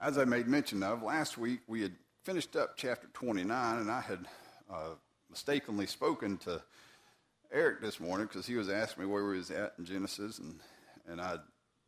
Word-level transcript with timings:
as 0.00 0.16
I 0.16 0.24
made 0.24 0.48
mention 0.48 0.82
of, 0.82 1.02
last 1.02 1.36
week 1.36 1.60
we 1.66 1.82
had 1.82 1.92
finished 2.22 2.56
up 2.56 2.76
chapter 2.76 3.08
29, 3.12 3.78
and 3.78 3.90
I 3.90 4.00
had 4.00 4.26
uh, 4.72 4.94
mistakenly 5.28 5.86
spoken 5.86 6.38
to 6.38 6.62
Eric 7.52 7.82
this 7.82 8.00
morning 8.00 8.26
because 8.26 8.46
he 8.46 8.54
was 8.54 8.70
asking 8.70 9.04
me 9.04 9.10
where 9.10 9.26
we 9.26 9.36
was 9.36 9.50
at 9.50 9.74
in 9.78 9.84
Genesis, 9.84 10.38
and, 10.38 10.58
and 11.06 11.20
I 11.20 11.36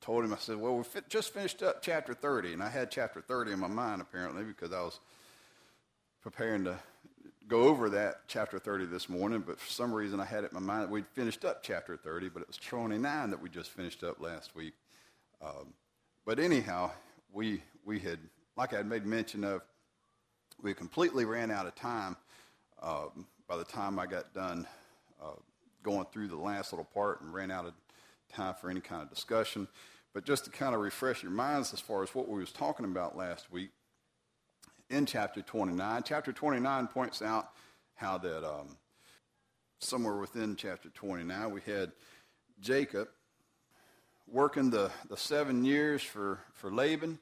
told 0.01 0.25
him, 0.25 0.33
I 0.33 0.37
said, 0.37 0.56
well, 0.56 0.77
we 0.77 0.85
fi- 0.85 1.01
just 1.09 1.33
finished 1.33 1.62
up 1.62 1.80
chapter 1.80 2.12
30, 2.12 2.53
and 2.53 2.62
I 2.62 2.69
had 2.69 2.90
chapter 2.90 3.21
30 3.21 3.53
in 3.53 3.59
my 3.59 3.69
mind 3.69 4.03
apparently 4.03 4.45
because 4.45 4.73
I 4.73 4.83
was 4.83 5.01
preparing 6.23 6.65
to 6.65 6.79
go 7.49 7.63
over 7.63 7.89
that 7.91 8.29
chapter 8.29 8.59
30 8.59 8.87
this 8.87 9.09
morning, 9.09 9.43
but 9.47 9.59
for 9.59 9.71
some 9.71 9.93
reason 9.93 10.21
I 10.21 10.25
had 10.25 10.45
it 10.45 10.53
in 10.53 10.55
my 10.55 10.61
mind 10.61 10.85
that 10.85 10.91
we'd 10.91 11.07
finished 11.15 11.45
up 11.45 11.63
chapter 11.63 11.97
30, 11.97 12.29
but 12.29 12.43
it 12.43 12.49
was 12.49 12.57
29 12.59 13.31
that 13.31 13.41
we 13.41 13.49
just 13.49 13.71
finished 13.71 14.05
up 14.05 14.21
last 14.21 14.55
week. 14.55 14.75
Um, 15.41 15.73
but 16.25 16.39
anyhow, 16.39 16.91
we, 17.33 17.62
we 17.85 17.99
had, 17.99 18.19
like 18.57 18.73
I 18.73 18.79
had 18.79 18.87
made 18.87 19.07
mention 19.07 19.45
of, 19.45 19.62
we 20.62 20.75
completely 20.75 21.25
ran 21.25 21.51
out 21.51 21.66
of 21.66 21.75
time 21.75 22.16
um, 22.83 23.27
by 23.48 23.56
the 23.56 23.65
time 23.65 23.98
I 23.98 24.06
got 24.06 24.33
done 24.34 24.66
uh, 25.20 25.34
going 25.83 26.06
through 26.12 26.29
the 26.29 26.37
last 26.37 26.73
little 26.73 26.84
part 26.84 27.20
and 27.20 27.33
ran 27.33 27.51
out 27.51 27.66
of 27.66 27.73
time 28.33 28.55
for 28.61 28.70
any 28.70 28.80
kind 28.80 29.03
of 29.03 29.11
discussion. 29.11 29.66
But 30.15 30.25
just 30.25 30.45
to 30.45 30.51
kind 30.51 30.75
of 30.75 30.80
refresh 30.80 31.23
your 31.23 31.33
minds 31.33 31.73
as 31.73 31.80
far 31.80 32.03
as 32.03 32.15
what 32.15 32.29
we 32.29 32.39
was 32.39 32.53
talking 32.53 32.84
about 32.84 33.16
last 33.16 33.51
week 33.51 33.70
in 34.91 35.06
chapter 35.06 35.41
29, 35.41 36.03
chapter 36.05 36.33
29 36.33 36.87
points 36.89 37.23
out 37.23 37.51
how 37.95 38.19
that 38.19 38.47
um, 38.47 38.77
somewhere 39.78 40.17
within 40.17 40.55
chapter 40.55 40.91
29 40.91 41.51
we 41.51 41.61
had 41.62 41.92
Jacob 42.61 43.09
working 44.30 44.70
the, 44.70 44.91
the 45.09 45.17
seven 45.17 45.64
years 45.64 46.03
for, 46.03 46.39
for 46.53 46.70
Laban 46.73 47.19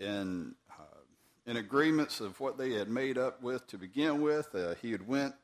in, 0.00 0.54
uh, 0.70 1.00
in 1.46 1.56
agreements 1.56 2.20
of 2.20 2.38
what 2.40 2.58
they 2.58 2.72
had 2.72 2.88
made 2.88 3.18
up 3.18 3.42
with 3.42 3.66
to 3.68 3.78
begin 3.78 4.20
with. 4.20 4.54
Uh, 4.54 4.74
he 4.80 4.92
had 4.92 5.06
went 5.06 5.34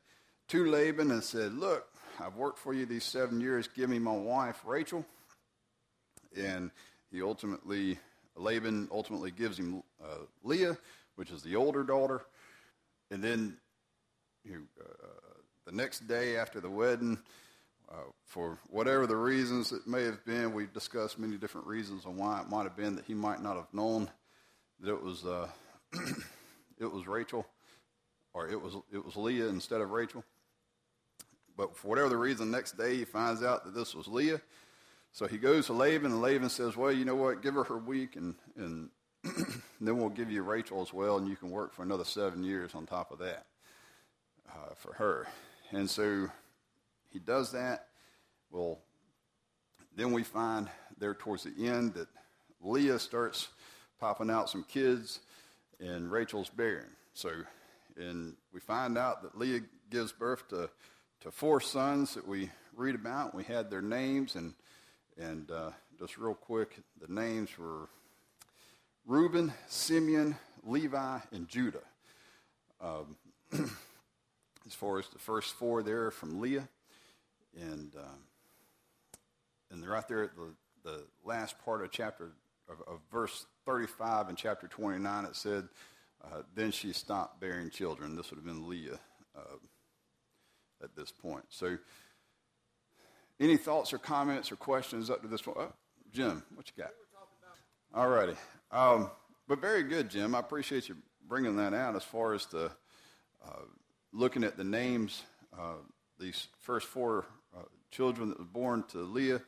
to 0.49 0.65
Laban 0.65 1.11
and 1.11 1.23
said, 1.23 1.53
look, 1.53 1.87
I've 2.19 2.35
worked 2.35 2.59
for 2.59 2.73
you 2.73 2.85
these 2.85 3.03
seven 3.03 3.41
years. 3.41 3.67
Give 3.67 3.89
me 3.89 3.99
my 3.99 4.15
wife, 4.15 4.61
Rachel. 4.65 5.05
And 6.37 6.71
he 7.11 7.21
ultimately, 7.21 7.99
Laban 8.35 8.89
ultimately 8.91 9.31
gives 9.31 9.57
him 9.57 9.83
uh, 10.03 10.25
Leah, 10.43 10.77
which 11.15 11.31
is 11.31 11.43
the 11.43 11.55
older 11.55 11.83
daughter. 11.83 12.21
And 13.11 13.23
then 13.23 13.57
you, 14.43 14.67
uh, 14.79 15.07
the 15.65 15.71
next 15.71 16.07
day 16.07 16.37
after 16.37 16.59
the 16.59 16.69
wedding, 16.69 17.17
uh, 17.89 17.95
for 18.25 18.57
whatever 18.69 19.07
the 19.07 19.15
reasons 19.15 19.71
it 19.71 19.87
may 19.87 20.03
have 20.03 20.23
been, 20.25 20.53
we've 20.53 20.73
discussed 20.73 21.19
many 21.19 21.37
different 21.37 21.67
reasons 21.67 22.05
on 22.05 22.17
why 22.17 22.41
it 22.41 22.49
might 22.49 22.63
have 22.63 22.75
been 22.75 22.95
that 22.95 23.05
he 23.05 23.13
might 23.13 23.41
not 23.41 23.55
have 23.55 23.73
known 23.73 24.09
that 24.79 24.91
it 24.91 25.03
was 25.03 25.25
uh, 25.25 25.47
it 26.79 26.91
was 26.91 27.07
Rachel, 27.07 27.45
or 28.33 28.49
it 28.49 28.61
was 28.61 28.75
it 28.91 29.03
was 29.03 29.15
Leah 29.15 29.47
instead 29.47 29.81
of 29.81 29.91
Rachel. 29.91 30.23
But 31.57 31.75
for 31.77 31.87
whatever 31.87 32.09
the 32.09 32.17
reason, 32.17 32.51
next 32.51 32.77
day 32.77 32.97
he 32.97 33.05
finds 33.05 33.43
out 33.43 33.63
that 33.65 33.73
this 33.73 33.95
was 33.95 34.07
Leah. 34.07 34.41
So 35.13 35.27
he 35.27 35.37
goes 35.37 35.67
to 35.67 35.73
Laban, 35.73 36.11
and 36.11 36.21
Laban 36.21 36.49
says, 36.49 36.75
"Well, 36.75 36.91
you 36.91 37.05
know 37.05 37.15
what? 37.15 37.41
Give 37.41 37.53
her 37.53 37.63
her 37.63 37.77
week, 37.77 38.15
and 38.17 38.35
and 38.57 38.89
then 39.81 39.97
we'll 39.97 40.09
give 40.09 40.29
you 40.29 40.43
Rachel 40.43 40.81
as 40.81 40.93
well, 40.93 41.17
and 41.17 41.27
you 41.27 41.35
can 41.35 41.49
work 41.49 41.73
for 41.73 41.83
another 41.83 42.03
seven 42.03 42.43
years 42.43 42.75
on 42.75 42.85
top 42.85 43.11
of 43.11 43.19
that 43.19 43.45
uh, 44.49 44.73
for 44.75 44.93
her." 44.93 45.27
And 45.71 45.89
so 45.89 46.29
he 47.09 47.19
does 47.19 47.53
that. 47.53 47.87
Well, 48.51 48.79
then 49.95 50.11
we 50.11 50.23
find 50.23 50.69
there 50.97 51.13
towards 51.13 51.43
the 51.43 51.67
end 51.67 51.93
that 51.93 52.07
Leah 52.61 52.99
starts 52.99 53.47
popping 53.99 54.29
out 54.29 54.49
some 54.49 54.63
kids, 54.63 55.19
and 55.79 56.11
Rachel's 56.11 56.49
bearing. 56.49 56.85
So, 57.13 57.31
and 57.97 58.35
we 58.53 58.59
find 58.59 58.97
out 58.97 59.21
that 59.23 59.37
Leah 59.37 59.61
gives 59.89 60.11
birth 60.11 60.47
to, 60.49 60.69
to 61.21 61.31
four 61.31 61.61
sons 61.61 62.13
that 62.15 62.27
we 62.27 62.49
read 62.75 62.95
about. 62.95 63.35
We 63.35 63.43
had 63.43 63.69
their 63.69 63.81
names, 63.81 64.35
and, 64.35 64.53
and 65.17 65.49
uh, 65.49 65.71
just 65.99 66.17
real 66.17 66.33
quick, 66.33 66.77
the 66.99 67.13
names 67.13 67.57
were 67.57 67.87
Reuben, 69.05 69.53
Simeon, 69.67 70.35
Levi, 70.63 71.19
and 71.31 71.47
Judah. 71.47 71.83
Um, 72.81 73.15
as 74.65 74.73
far 74.73 74.99
as 74.99 75.07
the 75.09 75.19
first 75.19 75.53
four 75.53 75.83
there 75.83 76.11
from 76.11 76.41
Leah, 76.41 76.67
and 77.55 77.91
um, 77.95 78.19
and 79.71 79.81
they're 79.81 79.91
right 79.91 80.07
there 80.07 80.23
at 80.23 80.35
the, 80.35 80.53
the 80.89 81.03
last 81.23 81.55
part 81.63 81.83
of 81.83 81.91
chapter 81.91 82.31
of, 82.69 82.81
of 82.87 82.99
verse 83.11 83.45
35 83.65 84.29
in 84.29 84.35
chapter 84.35 84.67
29, 84.67 85.25
it 85.25 85.35
said, 85.35 85.67
uh, 86.23 86.41
Then 86.55 86.71
she 86.71 86.93
stopped 86.93 87.39
bearing 87.39 87.69
children. 87.69 88.15
This 88.15 88.29
would 88.31 88.37
have 88.37 88.45
been 88.45 88.69
Leah 88.69 88.99
uh, 89.35 89.57
at 90.83 90.95
this 90.95 91.11
point. 91.11 91.45
So, 91.49 91.77
any 93.39 93.57
thoughts 93.57 93.91
or 93.93 93.97
comments 93.97 94.51
or 94.51 94.55
questions 94.55 95.09
up 95.09 95.21
to 95.21 95.27
this 95.27 95.41
point? 95.41 95.57
Oh, 95.59 95.73
Jim, 96.13 96.43
what 96.55 96.71
you 96.75 96.81
got? 96.81 96.91
All 97.93 98.09
righty. 98.09 98.35
Um, 98.71 99.09
but 99.47 99.59
very 99.59 99.83
good, 99.83 100.09
Jim. 100.09 100.35
I 100.35 100.39
appreciate 100.39 100.89
you 100.89 100.97
bringing 101.27 101.57
that 101.57 101.73
out 101.73 101.95
as 101.95 102.03
far 102.03 102.33
as 102.33 102.45
the 102.47 102.71
uh, 103.45 103.61
looking 104.13 104.43
at 104.43 104.57
the 104.57 104.63
names, 104.63 105.23
uh, 105.57 105.75
these 106.19 106.47
first 106.59 106.87
four 106.87 107.25
uh, 107.55 107.63
children 107.91 108.29
that 108.29 108.39
were 108.39 108.45
born 108.45 108.83
to 108.89 108.99
Leah, 108.99 109.41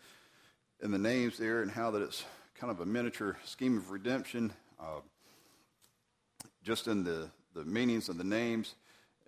and 0.82 0.94
the 0.94 1.00
names 1.00 1.38
there, 1.38 1.62
and 1.62 1.72
how 1.72 1.92
that 1.92 2.02
it's 2.02 2.26
kind 2.60 2.72
of 2.72 2.80
a 2.80 2.86
miniature 2.86 3.38
scheme 3.44 3.78
of 3.78 3.92
redemption, 3.92 4.52
uh, 4.80 5.02
just 6.64 6.88
in 6.88 7.04
the, 7.04 7.30
the 7.54 7.64
meanings 7.64 8.10
of 8.10 8.18
the 8.18 8.24
names 8.24 8.74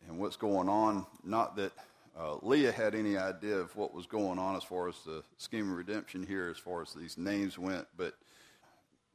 and 0.08 0.18
what's 0.18 0.36
going 0.36 0.68
on. 0.68 1.06
Not 1.24 1.56
that 1.58 1.72
uh, 2.20 2.38
Leah 2.42 2.72
had 2.72 2.96
any 2.96 3.18
idea 3.18 3.56
of 3.56 3.76
what 3.76 3.94
was 3.94 4.08
going 4.08 4.40
on 4.40 4.56
as 4.56 4.64
far 4.64 4.90
as 4.90 4.96
the 5.06 5.24
scheme 5.38 5.72
of 5.72 5.78
redemption 5.78 6.26
here, 6.26 6.50
as 6.50 6.58
far 6.58 6.82
as 6.82 6.92
these 6.94 7.18
names 7.18 7.60
went, 7.60 7.86
but 7.96 8.16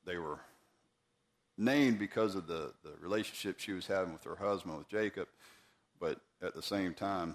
they 0.06 0.16
were 0.16 0.38
named 1.58 1.98
because 1.98 2.36
of 2.36 2.46
the, 2.46 2.72
the 2.84 2.92
relationship 3.00 3.58
she 3.58 3.72
was 3.72 3.86
having 3.86 4.12
with 4.12 4.22
her 4.24 4.36
husband, 4.36 4.78
with 4.78 4.88
Jacob. 4.88 5.26
But 5.98 6.20
at 6.40 6.54
the 6.54 6.62
same 6.62 6.94
time, 6.94 7.34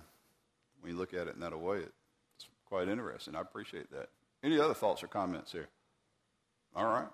when 0.80 0.94
you 0.94 0.98
look 0.98 1.14
at 1.14 1.28
it 1.28 1.36
in 1.36 1.42
that 1.42 1.60
way, 1.60 1.80
it's 2.36 2.48
quite 2.66 2.88
interesting. 2.88 3.36
I 3.36 3.42
appreciate 3.42 3.92
that. 3.92 4.10
Any 4.44 4.58
other 4.58 4.74
thoughts 4.74 5.04
or 5.04 5.08
comments 5.08 5.52
here? 5.52 5.68
All 6.76 6.86
right. 6.86 7.08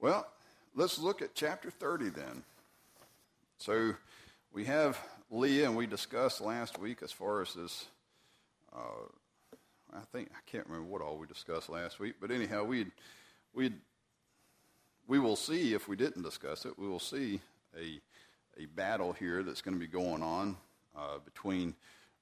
Well, 0.00 0.26
let's 0.74 0.98
look 0.98 1.22
at 1.22 1.34
chapter 1.34 1.70
30 1.70 2.10
then. 2.10 2.44
So 3.58 3.94
we 4.52 4.64
have 4.64 4.98
Leah, 5.30 5.66
and 5.66 5.76
we 5.76 5.86
discussed 5.86 6.40
last 6.40 6.78
week 6.78 7.02
as 7.02 7.12
far 7.12 7.42
as 7.42 7.54
this. 7.54 7.86
Uh, 8.74 9.08
I 9.92 10.00
think 10.12 10.30
I 10.32 10.50
can't 10.50 10.66
remember 10.66 10.90
what 10.90 11.02
all 11.02 11.18
we 11.18 11.26
discussed 11.26 11.68
last 11.68 12.00
week, 12.00 12.14
but 12.20 12.30
anyhow, 12.30 12.64
we 12.64 12.86
we 13.52 13.72
we 15.06 15.18
will 15.18 15.36
see 15.36 15.74
if 15.74 15.88
we 15.88 15.96
didn't 15.96 16.22
discuss 16.22 16.64
it. 16.64 16.78
We 16.78 16.88
will 16.88 17.00
see 17.00 17.40
a 17.78 18.00
a 18.60 18.66
battle 18.66 19.12
here 19.12 19.42
that's 19.42 19.62
going 19.62 19.74
to 19.74 19.80
be 19.80 19.86
going 19.86 20.22
on 20.22 20.56
uh, 20.96 21.18
between 21.24 21.74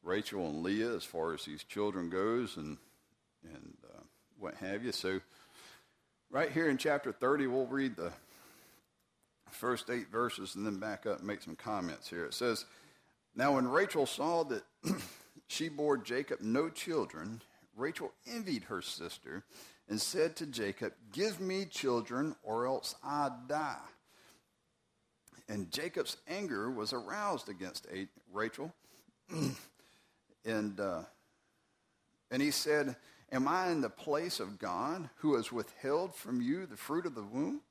Rachel 0.03 0.47
and 0.49 0.63
Leah 0.63 0.95
as 0.95 1.05
far 1.05 1.35
as 1.35 1.45
these 1.45 1.65
children 1.65 2.11
goes, 2.11 2.57
and 2.57 2.77
and 3.45 3.75
uh, 3.85 4.03
what 4.39 4.55
have 4.57 4.85
you. 4.85 4.93
So 4.93 5.21
Right 6.32 6.50
here 6.50 6.70
in 6.70 6.78
chapter 6.78 7.12
30, 7.12 7.47
we'll 7.48 7.66
read 7.66 7.94
the 7.94 8.10
first 9.50 9.91
eight 9.91 10.10
verses 10.10 10.54
and 10.54 10.65
then 10.65 10.78
back 10.78 11.04
up 11.04 11.19
and 11.19 11.26
make 11.26 11.43
some 11.43 11.56
comments 11.56 12.09
here. 12.09 12.25
It 12.25 12.32
says, 12.32 12.65
Now 13.37 13.56
when 13.56 13.69
Rachel 13.69 14.06
saw 14.06 14.43
that 14.44 14.62
she 15.48 15.69
bore 15.69 15.98
Jacob 15.98 16.41
no 16.41 16.70
children, 16.70 17.43
Rachel 17.76 18.15
envied 18.26 18.65
her 18.65 18.81
sister 18.81 19.44
and 19.91 20.00
said 20.00 20.34
to 20.37 20.47
Jacob, 20.47 20.94
Give 21.12 21.38
me 21.38 21.66
children 21.66 22.34
or 22.43 22.66
else 22.66 22.94
I 23.04 23.28
die. 23.47 23.76
And 25.50 25.70
Jacob's 25.70 26.17
anger 26.26 26.70
was 26.70 26.94
aroused 26.94 27.50
against 27.50 27.87
Rachel. 28.32 28.73
and, 30.46 30.81
uh, 30.81 31.02
and 32.31 32.40
he 32.40 32.50
said, 32.50 32.96
Am 33.32 33.49
I 33.49 33.70
in 33.70 33.81
the 33.81 33.88
place 33.88 34.40
of 34.40 34.58
God 34.58 35.08
who 35.17 35.37
has 35.37 35.50
withheld 35.50 36.14
from 36.14 36.43
you 36.43 36.67
the 36.67 36.76
fruit 36.76 37.06
of 37.06 37.14
the 37.14 37.23
womb? 37.23 37.62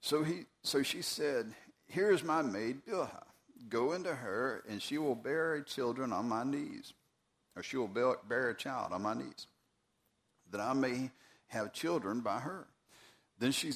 So, 0.00 0.22
he, 0.22 0.44
so 0.62 0.84
she 0.84 1.02
said, 1.02 1.52
Here 1.88 2.12
is 2.12 2.22
my 2.22 2.40
maid 2.40 2.86
Bilhah. 2.86 3.24
Go 3.68 3.94
into 3.94 4.14
her, 4.14 4.62
and 4.68 4.80
she 4.80 4.96
will 4.96 5.16
bear 5.16 5.60
children 5.62 6.12
on 6.12 6.28
my 6.28 6.44
knees, 6.44 6.92
or 7.56 7.64
she 7.64 7.76
will 7.76 7.88
bear, 7.88 8.50
a 8.50 8.54
child 8.54 8.92
on 8.92 9.02
my 9.02 9.14
knees, 9.14 9.48
that 10.52 10.60
I 10.60 10.72
may 10.72 11.10
have 11.48 11.72
children 11.72 12.20
by 12.20 12.38
her. 12.38 12.68
Then 13.40 13.50
she, 13.50 13.72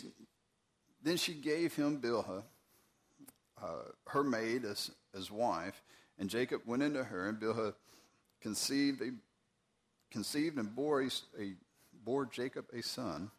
then 1.03 1.17
she 1.17 1.35
gave 1.35 1.75
him 1.75 2.00
Bilhah, 2.00 2.44
uh, 3.61 3.67
her 4.06 4.23
maid, 4.23 4.65
as, 4.65 4.93
as 5.17 5.29
wife, 5.29 5.83
and 6.21 6.31
Jacob 6.31 6.62
went 6.67 6.85
into 6.85 7.03
her, 7.03 7.29
and 7.29 7.41
Bilhah 7.41 7.75
conceived 8.41 9.03
a 9.03 9.11
conceived 10.11 10.59
and 10.59 10.75
bore, 10.75 11.03
a, 11.03 11.07
a, 11.39 11.53
bore 12.05 12.27
Jacob 12.27 12.67
a 12.73 12.83
son. 12.83 13.31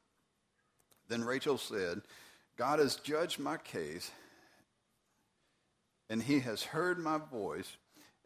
Then 1.08 1.24
Rachel 1.24 1.58
said, 1.58 2.02
God 2.58 2.80
has 2.80 2.96
judged 2.96 3.40
my 3.40 3.58
case, 3.58 4.12
and 6.10 6.22
he 6.22 6.40
has 6.40 6.64
heard 6.64 7.00
my 7.00 7.18
voice 7.18 7.78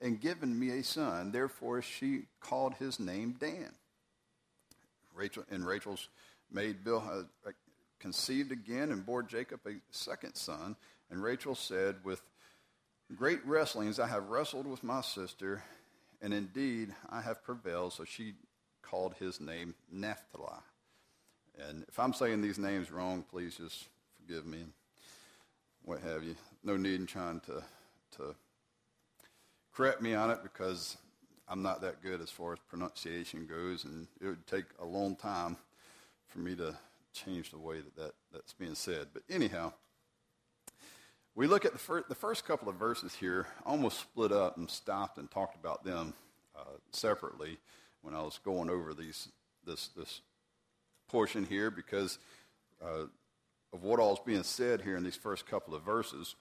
and 0.01 0.19
given 0.19 0.57
me 0.57 0.71
a 0.71 0.83
son. 0.83 1.31
Therefore, 1.31 1.81
she 1.81 2.23
called 2.39 2.73
his 2.75 2.99
name 2.99 3.35
Dan. 3.39 3.71
Rachel 5.13 5.45
and 5.49 5.65
Rachel's 5.65 6.09
maid 6.51 6.83
Bilhah 6.83 7.25
uh, 7.45 7.47
uh, 7.47 7.51
conceived 7.99 8.51
again 8.51 8.91
and 8.91 9.05
bore 9.05 9.23
Jacob 9.23 9.61
a 9.65 9.75
second 9.91 10.35
son. 10.35 10.75
And 11.09 11.23
Rachel 11.23 11.55
said, 11.55 11.95
With 12.03 12.21
great 13.15 13.45
wrestlings 13.45 13.99
I 13.99 14.07
have 14.07 14.29
wrestled 14.29 14.67
with 14.67 14.83
my 14.83 15.01
sister, 15.01 15.63
and 16.21 16.33
indeed 16.33 16.93
I 17.09 17.21
have 17.21 17.43
prevailed. 17.43 17.93
So 17.93 18.05
she 18.05 18.33
called 18.81 19.15
his 19.19 19.39
name 19.39 19.75
Naphtali. 19.91 20.61
And 21.67 21.85
if 21.87 21.99
I'm 21.99 22.13
saying 22.13 22.41
these 22.41 22.59
names 22.59 22.91
wrong, 22.91 23.23
please 23.29 23.55
just 23.55 23.85
forgive 24.19 24.45
me 24.45 24.65
what 25.83 26.01
have 26.01 26.23
you. 26.23 26.35
No 26.63 26.77
need 26.77 26.99
in 26.99 27.05
trying 27.05 27.39
to, 27.41 27.63
to 28.17 28.35
correct 29.73 30.01
me 30.01 30.13
on 30.13 30.31
it 30.31 30.39
because 30.43 30.97
I'm 31.47 31.61
not 31.61 31.81
that 31.81 32.01
good 32.01 32.21
as 32.21 32.29
far 32.29 32.53
as 32.53 32.59
pronunciation 32.67 33.45
goes, 33.45 33.85
and 33.85 34.07
it 34.19 34.25
would 34.25 34.47
take 34.47 34.65
a 34.79 34.85
long 34.85 35.15
time 35.15 35.57
for 36.27 36.39
me 36.39 36.55
to 36.55 36.75
change 37.13 37.51
the 37.51 37.57
way 37.57 37.77
that, 37.77 37.95
that 37.95 38.13
that's 38.33 38.53
being 38.53 38.75
said. 38.75 39.07
But 39.13 39.23
anyhow, 39.29 39.73
we 41.35 41.47
look 41.47 41.65
at 41.65 41.73
the, 41.73 41.79
fir- 41.79 42.05
the 42.07 42.15
first 42.15 42.45
couple 42.45 42.69
of 42.69 42.75
verses 42.75 43.13
here, 43.13 43.47
almost 43.65 43.99
split 43.99 44.31
up 44.31 44.57
and 44.57 44.69
stopped 44.69 45.17
and 45.17 45.29
talked 45.29 45.55
about 45.55 45.83
them 45.83 46.13
uh, 46.57 46.77
separately 46.91 47.57
when 48.01 48.15
I 48.15 48.21
was 48.21 48.39
going 48.43 48.69
over 48.69 48.93
these 48.93 49.27
this 49.65 49.89
this 49.89 50.21
portion 51.07 51.45
here 51.45 51.71
because 51.71 52.19
uh, 52.83 53.05
of 53.75 53.83
what 53.83 53.99
all 53.99 54.13
is 54.13 54.19
being 54.25 54.43
said 54.43 54.81
here 54.81 54.95
in 54.95 55.03
these 55.03 55.17
first 55.17 55.45
couple 55.45 55.75
of 55.75 55.83
verses. 55.83 56.35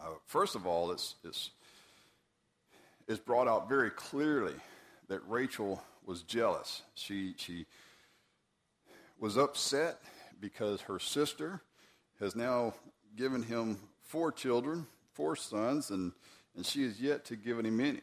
Uh, 0.00 0.12
first 0.26 0.54
of 0.54 0.66
all, 0.66 0.90
it's, 0.92 1.16
it's, 1.24 1.50
it's 3.08 3.18
brought 3.18 3.48
out 3.48 3.68
very 3.68 3.90
clearly 3.90 4.54
that 5.08 5.20
Rachel 5.26 5.82
was 6.04 6.22
jealous. 6.22 6.82
She, 6.94 7.34
she 7.38 7.66
was 9.18 9.36
upset 9.36 10.00
because 10.40 10.82
her 10.82 10.98
sister 10.98 11.62
has 12.18 12.36
now 12.36 12.74
given 13.16 13.42
him 13.42 13.78
four 14.02 14.32
children, 14.32 14.86
four 15.12 15.36
sons, 15.36 15.90
and, 15.90 16.12
and 16.56 16.64
she 16.64 16.84
is 16.84 17.00
yet 17.00 17.24
to 17.26 17.36
give 17.36 17.58
him 17.58 17.80
any. 17.80 18.00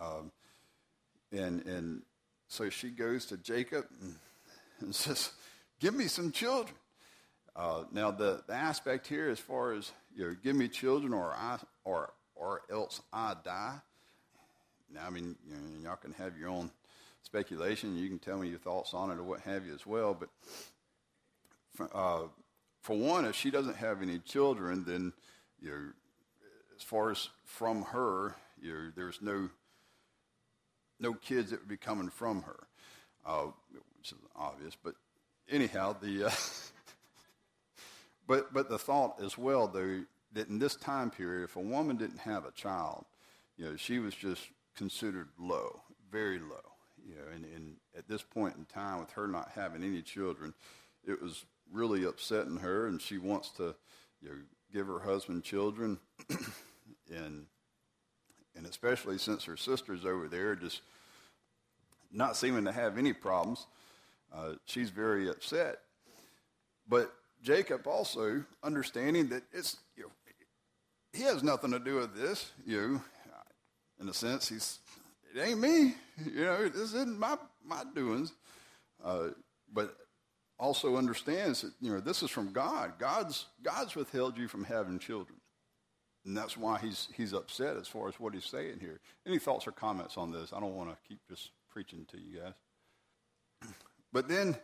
Um, 0.00 0.30
and, 1.30 1.64
and 1.66 2.02
so 2.48 2.68
she 2.68 2.90
goes 2.90 3.26
to 3.26 3.36
Jacob 3.36 3.86
and, 4.00 4.14
and 4.80 4.94
says, 4.94 5.30
Give 5.80 5.94
me 5.94 6.06
some 6.06 6.30
children. 6.30 6.76
Uh, 7.56 7.84
now, 7.92 8.10
the, 8.10 8.42
the 8.46 8.54
aspect 8.54 9.06
here, 9.06 9.28
as 9.28 9.40
far 9.40 9.72
as 9.72 9.90
you 10.14 10.26
know, 10.26 10.36
give 10.42 10.54
me 10.54 10.68
children 10.68 11.12
or 11.12 11.32
I, 11.32 11.58
or 11.84 12.12
or 12.36 12.62
else 12.70 13.00
I 13.12 13.34
die. 13.44 13.76
Now, 14.92 15.06
I 15.06 15.10
mean, 15.10 15.36
you 15.48 15.54
know, 15.54 15.88
y'all 15.88 15.96
can 15.96 16.12
have 16.14 16.36
your 16.36 16.48
own 16.48 16.70
speculation. 17.22 17.96
You 17.96 18.08
can 18.08 18.18
tell 18.18 18.38
me 18.38 18.48
your 18.48 18.58
thoughts 18.58 18.94
on 18.94 19.10
it 19.10 19.18
or 19.18 19.22
what 19.22 19.40
have 19.40 19.66
you 19.66 19.74
as 19.74 19.86
well. 19.86 20.18
But 21.78 21.90
uh, 21.94 22.22
for 22.82 22.96
one, 22.96 23.24
if 23.24 23.36
she 23.36 23.50
doesn't 23.50 23.76
have 23.76 24.02
any 24.02 24.18
children, 24.18 24.84
then 24.84 25.12
you 25.60 25.70
know, 25.70 25.92
as 26.76 26.82
far 26.82 27.10
as 27.10 27.28
from 27.44 27.82
her, 27.82 28.34
you 28.60 28.74
know, 28.74 28.92
there's 28.94 29.22
no 29.22 29.48
no 30.98 31.14
kids 31.14 31.50
that 31.50 31.60
would 31.60 31.68
be 31.68 31.76
coming 31.76 32.10
from 32.10 32.42
her, 32.42 32.58
uh, 33.24 33.46
which 33.98 34.12
is 34.12 34.18
obvious. 34.36 34.76
But 34.82 34.94
anyhow, 35.48 35.96
the 36.00 36.24
uh, 36.24 36.30
but 38.26 38.52
but 38.52 38.68
the 38.68 38.78
thought 38.78 39.22
as 39.22 39.38
well, 39.38 39.68
though, 39.68 40.02
that 40.32 40.48
in 40.48 40.58
this 40.58 40.74
time 40.74 41.10
period, 41.10 41.44
if 41.44 41.56
a 41.56 41.60
woman 41.60 41.96
didn't 41.96 42.20
have 42.20 42.44
a 42.44 42.52
child, 42.52 43.04
you 43.56 43.64
know, 43.64 43.76
she 43.76 44.00
was 44.00 44.14
just 44.14 44.42
considered 44.76 45.28
low, 45.38 45.82
very 46.10 46.40
low. 46.40 46.60
You 47.04 47.16
know, 47.16 47.32
and, 47.34 47.44
and 47.44 47.76
at 47.98 48.06
this 48.06 48.22
point 48.22 48.54
in 48.56 48.64
time, 48.64 49.00
with 49.00 49.10
her 49.12 49.26
not 49.26 49.50
having 49.54 49.82
any 49.82 50.02
children, 50.02 50.54
it 51.06 51.22
was 51.22 51.44
really 51.72 52.04
upsetting 52.04 52.58
her, 52.58 52.86
and 52.86 53.00
she 53.00 53.18
wants 53.18 53.50
to, 53.52 53.74
you 54.20 54.28
know, 54.28 54.36
give 54.72 54.86
her 54.86 55.00
husband 55.00 55.44
children, 55.44 55.98
and 57.10 57.46
and 58.54 58.66
especially 58.66 59.18
since 59.18 59.44
her 59.44 59.56
sister's 59.56 60.04
over 60.04 60.28
there, 60.28 60.54
just 60.54 60.82
not 62.12 62.36
seeming 62.36 62.64
to 62.64 62.72
have 62.72 62.98
any 62.98 63.12
problems. 63.12 63.66
Uh, 64.34 64.54
she's 64.66 64.90
very 64.90 65.28
upset. 65.28 65.78
But 66.88 67.12
Jacob 67.42 67.86
also 67.86 68.44
understanding 68.62 69.28
that 69.28 69.42
it's 69.52 69.78
you 69.96 70.04
know, 70.04 70.10
he 71.12 71.22
has 71.22 71.42
nothing 71.42 71.70
to 71.72 71.78
do 71.78 71.96
with 71.96 72.14
this. 72.14 72.50
You, 72.66 73.00
in 74.00 74.08
a 74.08 74.14
sense, 74.14 74.48
he's 74.48 74.78
it 75.34 75.40
ain't 75.40 75.60
me. 75.60 75.94
You 76.24 76.44
know, 76.44 76.68
this 76.68 76.92
isn't 76.94 77.18
my 77.18 77.36
my 77.64 77.84
doings. 77.94 78.32
Uh, 79.02 79.28
but 79.72 79.96
also 80.58 80.96
understands 80.96 81.62
that 81.62 81.72
you 81.80 81.92
know 81.92 82.00
this 82.00 82.22
is 82.22 82.30
from 82.30 82.52
God. 82.52 82.94
God's 82.98 83.46
God's 83.62 83.94
withheld 83.94 84.38
you 84.38 84.48
from 84.48 84.64
having 84.64 84.98
children. 84.98 85.38
And 86.24 86.36
that's 86.36 86.56
why 86.56 86.78
he's, 86.78 87.08
he's 87.16 87.32
upset 87.32 87.76
as 87.76 87.88
far 87.88 88.08
as 88.08 88.20
what 88.20 88.34
he's 88.34 88.44
saying 88.44 88.78
here. 88.80 89.00
Any 89.26 89.38
thoughts 89.38 89.66
or 89.66 89.72
comments 89.72 90.16
on 90.16 90.30
this? 90.30 90.52
I 90.52 90.60
don't 90.60 90.76
want 90.76 90.90
to 90.90 90.96
keep 91.08 91.18
just 91.28 91.50
preaching 91.68 92.06
to 92.12 92.18
you 92.18 92.40
guys. 92.40 92.54
But 94.14 94.28
then, 94.28 94.56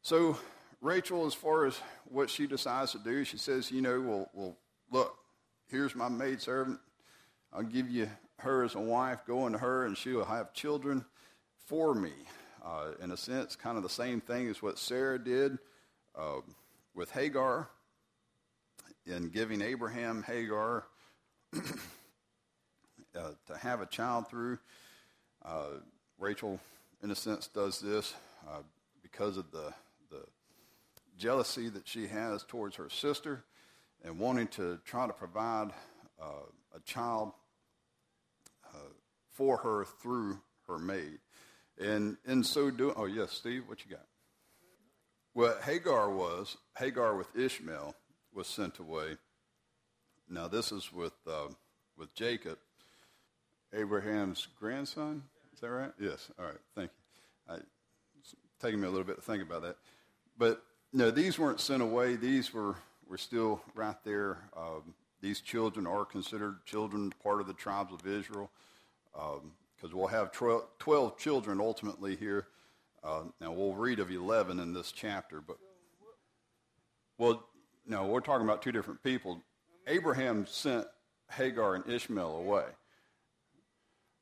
so 0.00 0.38
Rachel, 0.80 1.26
as 1.26 1.34
far 1.34 1.66
as 1.66 1.78
what 2.06 2.30
she 2.30 2.46
decides 2.46 2.92
to 2.92 2.98
do, 2.98 3.22
she 3.22 3.36
says, 3.36 3.70
you 3.70 3.82
know, 3.82 4.00
well, 4.00 4.30
well 4.32 4.56
look, 4.90 5.14
here's 5.68 5.94
my 5.94 6.08
maidservant. 6.08 6.80
I'll 7.52 7.64
give 7.64 7.90
you 7.90 8.08
her 8.38 8.64
as 8.64 8.74
a 8.74 8.80
wife. 8.80 9.26
Go 9.26 9.46
into 9.46 9.58
her, 9.58 9.84
and 9.84 9.94
she'll 9.94 10.24
have 10.24 10.54
children 10.54 11.04
for 11.66 11.94
me. 11.94 12.12
Uh, 12.64 12.92
in 13.02 13.10
a 13.10 13.16
sense, 13.16 13.56
kind 13.56 13.76
of 13.76 13.82
the 13.82 13.88
same 13.88 14.20
thing 14.20 14.48
as 14.48 14.62
what 14.62 14.78
Sarah 14.78 15.18
did 15.18 15.58
uh, 16.16 16.40
with 16.94 17.10
Hagar 17.10 17.68
in 19.04 19.30
giving 19.30 19.60
Abraham 19.60 20.22
Hagar 20.22 20.84
uh, 21.54 21.58
to 23.46 23.56
have 23.58 23.80
a 23.80 23.86
child 23.86 24.28
through. 24.28 24.58
Uh, 25.44 25.80
Rachel, 26.18 26.60
in 27.02 27.10
a 27.10 27.16
sense, 27.16 27.48
does 27.48 27.80
this 27.80 28.14
uh, 28.48 28.62
because 29.02 29.36
of 29.36 29.50
the, 29.50 29.74
the 30.10 30.22
jealousy 31.18 31.68
that 31.68 31.88
she 31.88 32.06
has 32.06 32.44
towards 32.44 32.76
her 32.76 32.88
sister 32.88 33.42
and 34.04 34.20
wanting 34.20 34.46
to 34.48 34.78
try 34.84 35.06
to 35.08 35.12
provide 35.12 35.70
uh, 36.20 36.46
a 36.76 36.80
child 36.84 37.32
for 39.32 39.56
her 39.58 39.84
through 39.84 40.38
her 40.68 40.78
maid. 40.78 41.18
And 41.78 42.16
in 42.26 42.44
so 42.44 42.70
doing, 42.70 42.94
oh, 42.96 43.06
yes, 43.06 43.32
Steve, 43.32 43.64
what 43.66 43.84
you 43.84 43.90
got? 43.90 44.06
What 45.32 45.62
Hagar 45.62 46.10
was, 46.10 46.56
Hagar 46.78 47.16
with 47.16 47.34
Ishmael 47.36 47.94
was 48.34 48.46
sent 48.46 48.78
away. 48.78 49.16
Now, 50.28 50.48
this 50.48 50.72
is 50.72 50.92
with, 50.92 51.14
uh, 51.26 51.48
with 51.96 52.14
Jacob, 52.14 52.58
Abraham's 53.72 54.48
grandson. 54.58 55.22
Is 55.54 55.60
that 55.60 55.70
right? 55.70 55.92
Yes. 55.98 56.30
All 56.38 56.44
right. 56.44 56.54
Thank 56.74 56.90
you. 56.90 57.54
I, 57.54 57.58
it's 58.20 58.34
taking 58.60 58.80
me 58.80 58.86
a 58.86 58.90
little 58.90 59.06
bit 59.06 59.16
to 59.16 59.22
think 59.22 59.42
about 59.42 59.62
that. 59.62 59.76
But 60.38 60.62
no, 60.92 61.10
these 61.10 61.38
weren't 61.38 61.60
sent 61.60 61.82
away. 61.82 62.16
These 62.16 62.52
were, 62.52 62.76
were 63.08 63.18
still 63.18 63.62
right 63.74 63.96
there. 64.04 64.38
Um, 64.56 64.94
these 65.22 65.40
children 65.40 65.86
are 65.86 66.04
considered 66.04 66.64
children, 66.66 67.12
part 67.22 67.40
of 67.40 67.46
the 67.46 67.54
tribes 67.54 67.92
of 67.92 68.06
Israel, 68.06 68.50
because 69.82 69.94
we'll 69.94 70.06
have 70.06 70.30
12, 70.30 70.64
12, 70.78 71.18
children 71.18 71.60
ultimately 71.60 72.14
here. 72.14 72.46
Uh, 73.02 73.22
now, 73.40 73.50
we'll 73.50 73.74
read 73.74 73.98
of 73.98 74.12
11 74.12 74.60
in 74.60 74.72
this 74.72 74.92
chapter, 74.92 75.40
but, 75.40 75.56
well, 77.18 77.44
no, 77.84 78.06
we're 78.06 78.20
talking 78.20 78.46
about 78.46 78.62
two 78.62 78.70
different 78.70 79.02
people. 79.02 79.42
Abraham 79.88 80.46
sent 80.46 80.86
Hagar 81.32 81.74
and 81.74 81.88
Ishmael 81.90 82.36
away. 82.36 82.66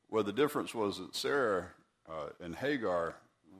Well, 0.09 0.23
the 0.23 0.33
difference 0.33 0.73
was 0.73 0.97
that 0.97 1.15
Sarah 1.15 1.67
uh, 2.09 2.29
and 2.39 2.55
Hagar 2.55 3.15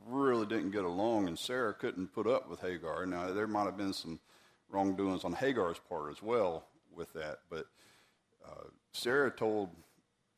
really 0.08 0.48
didn't 0.48 0.72
get 0.72 0.86
along, 0.86 1.27
and 1.27 1.38
Sarah 1.38 1.74
couldn't 1.74 2.13
put 2.15 2.25
up 2.25 2.50
with 2.50 2.62
Hagar. 2.62 3.05
Now, 3.05 3.31
there 3.31 3.48
might 3.48 3.65
have 3.65 3.77
been 3.77 3.93
some 3.93 4.20
wrongdoings 4.72 5.24
on 5.24 5.34
Hagar's 5.34 5.79
part 5.88 6.10
as 6.10 6.24
well 6.24 6.65
with 6.96 7.13
that, 7.13 7.41
but 7.51 7.67
uh, 8.43 8.70
Sarah 8.91 9.29
told 9.29 9.70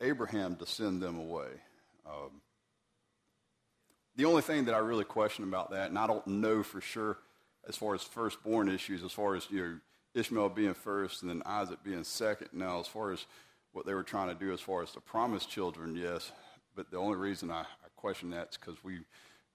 Abraham 0.03 0.55
to 0.57 0.65
send 0.65 1.01
them 1.01 1.17
away. 1.17 1.47
Um, 2.05 2.41
the 4.15 4.25
only 4.25 4.41
thing 4.41 4.65
that 4.65 4.75
I 4.75 4.79
really 4.79 5.05
question 5.05 5.43
about 5.43 5.71
that, 5.71 5.89
and 5.89 5.97
I 5.97 6.05
don't 6.05 6.25
know 6.27 6.61
for 6.61 6.81
sure 6.81 7.17
as 7.67 7.75
far 7.75 7.95
as 7.95 8.03
firstborn 8.03 8.69
issues, 8.69 9.03
as 9.03 9.11
far 9.11 9.35
as 9.35 9.49
you 9.49 9.61
know, 9.61 9.79
Ishmael 10.13 10.49
being 10.49 10.73
first 10.73 11.21
and 11.21 11.29
then 11.29 11.41
Isaac 11.45 11.79
being 11.83 12.03
second. 12.03 12.49
Now, 12.53 12.79
as 12.79 12.87
far 12.87 13.11
as 13.11 13.25
what 13.71 13.85
they 13.85 13.93
were 13.93 14.03
trying 14.03 14.29
to 14.29 14.35
do 14.35 14.53
as 14.53 14.61
far 14.61 14.83
as 14.83 14.91
the 14.91 15.01
promised 15.01 15.49
children, 15.49 15.95
yes. 15.95 16.31
But 16.75 16.91
the 16.91 16.97
only 16.97 17.17
reason 17.17 17.49
I, 17.49 17.61
I 17.61 17.87
question 17.95 18.29
that 18.31 18.49
is 18.51 18.57
because 18.57 18.83
we 18.83 18.99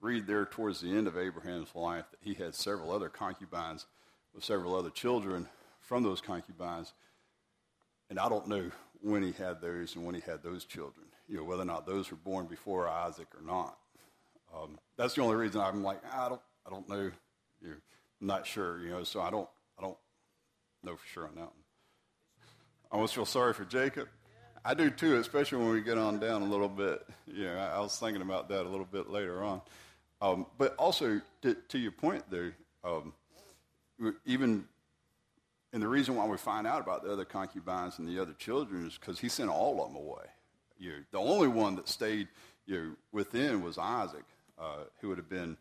read 0.01 0.27
there 0.27 0.45
towards 0.45 0.81
the 0.81 0.89
end 0.89 1.07
of 1.07 1.17
Abraham's 1.17 1.73
life 1.75 2.05
that 2.11 2.19
he 2.21 2.33
had 2.33 2.55
several 2.55 2.91
other 2.91 3.09
concubines 3.09 3.85
with 4.33 4.43
several 4.43 4.75
other 4.75 4.89
children 4.89 5.47
from 5.81 6.03
those 6.03 6.21
concubines. 6.21 6.93
And 8.09 8.19
I 8.19 8.27
don't 8.27 8.47
know 8.47 8.71
when 9.01 9.23
he 9.23 9.31
had 9.31 9.61
those 9.61 9.95
and 9.95 10.05
when 10.05 10.15
he 10.15 10.21
had 10.21 10.43
those 10.43 10.65
children, 10.65 11.05
you 11.27 11.37
know, 11.37 11.43
whether 11.43 11.61
or 11.61 11.65
not 11.65 11.85
those 11.85 12.11
were 12.11 12.17
born 12.17 12.45
before 12.47 12.87
Isaac 12.87 13.27
or 13.35 13.45
not. 13.45 13.77
Um, 14.55 14.79
that's 14.97 15.13
the 15.13 15.21
only 15.21 15.35
reason 15.35 15.61
I'm 15.61 15.83
like, 15.83 16.01
I 16.13 16.29
don't, 16.29 16.41
I 16.65 16.69
don't 16.69 16.89
know. 16.89 17.11
You 17.61 17.75
I'm 18.21 18.27
not 18.27 18.45
sure, 18.45 18.79
you 18.79 18.89
know, 18.89 19.03
so 19.03 19.21
I 19.21 19.29
don't, 19.29 19.47
I 19.77 19.81
don't 19.81 19.97
know 20.83 20.95
for 20.95 21.07
sure 21.07 21.27
on 21.27 21.35
that 21.35 21.41
one. 21.41 21.51
I 22.91 22.95
almost 22.95 23.15
feel 23.15 23.25
sorry 23.25 23.53
for 23.53 23.65
Jacob. 23.65 24.07
I 24.65 24.73
do 24.73 24.89
too, 24.89 25.17
especially 25.17 25.59
when 25.59 25.69
we 25.69 25.81
get 25.81 25.97
on 25.97 26.19
down 26.19 26.41
a 26.41 26.45
little 26.45 26.67
bit. 26.67 27.05
You 27.27 27.45
know, 27.45 27.57
I, 27.57 27.77
I 27.77 27.79
was 27.79 27.97
thinking 27.97 28.21
about 28.21 28.49
that 28.49 28.65
a 28.65 28.69
little 28.69 28.85
bit 28.85 29.09
later 29.09 29.43
on. 29.43 29.61
Um, 30.21 30.47
but 30.57 30.75
also, 30.75 31.21
to, 31.43 31.53
to, 31.69 31.77
your 31.79 31.93
point 31.93 32.29
there, 32.29 32.53
um, 32.83 33.13
even, 34.25 34.65
and 35.71 35.81
the 35.81 35.87
reason 35.87 36.15
why 36.15 36.25
we 36.25 36.37
find 36.37 36.65
out 36.65 36.81
about 36.81 37.03
the 37.03 37.11
other 37.11 37.25
concubines 37.25 37.99
and 37.99 38.07
the 38.07 38.19
other 38.19 38.33
children 38.33 38.87
is 38.87 38.97
because 38.97 39.19
he 39.19 39.29
sent 39.29 39.49
all 39.49 39.83
of 39.83 39.91
them 39.91 40.01
away. 40.01 40.25
You 40.77 40.91
know, 40.91 40.97
the 41.11 41.19
only 41.19 41.47
one 41.47 41.75
that 41.75 41.87
stayed 41.87 42.27
you 42.65 42.75
know, 42.75 42.91
within 43.11 43.61
was 43.61 43.77
Isaac, 43.77 44.25
uh, 44.57 44.83
who 45.01 45.09
would 45.09 45.17
have 45.17 45.29
been 45.29 45.57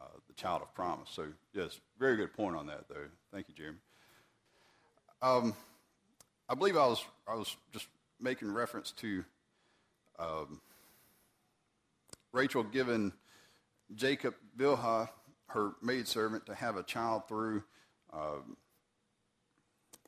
uh, 0.00 0.06
the 0.26 0.34
child 0.34 0.62
of 0.62 0.74
promise. 0.74 1.10
So, 1.12 1.26
yes, 1.52 1.78
very 1.98 2.16
good 2.16 2.32
point 2.32 2.56
on 2.56 2.66
that, 2.66 2.88
though. 2.88 3.06
Thank 3.32 3.48
you, 3.48 3.54
Jeremy. 3.54 3.78
Um, 5.22 5.54
I 6.48 6.54
believe 6.54 6.76
I 6.76 6.86
was 6.86 7.04
I 7.26 7.34
was 7.34 7.56
just 7.72 7.86
making 8.20 8.52
reference 8.52 8.92
to 8.92 9.24
um, 10.18 10.60
Rachel 12.32 12.62
giving 12.62 13.12
Jacob 13.94 14.34
Bilhah, 14.58 15.08
her 15.48 15.72
maidservant, 15.82 16.46
to 16.46 16.54
have 16.54 16.76
a 16.76 16.82
child 16.82 17.28
through, 17.28 17.62
um, 18.12 18.56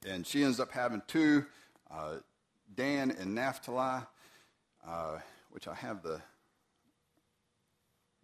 and 0.06 0.26
she 0.26 0.42
ends 0.42 0.60
up 0.60 0.70
having 0.70 1.02
two, 1.06 1.44
uh, 1.90 2.16
Dan 2.74 3.10
and 3.10 3.34
Naphtali, 3.34 4.02
uh, 4.86 5.18
which 5.50 5.66
I 5.68 5.74
have 5.74 6.02
the 6.02 6.20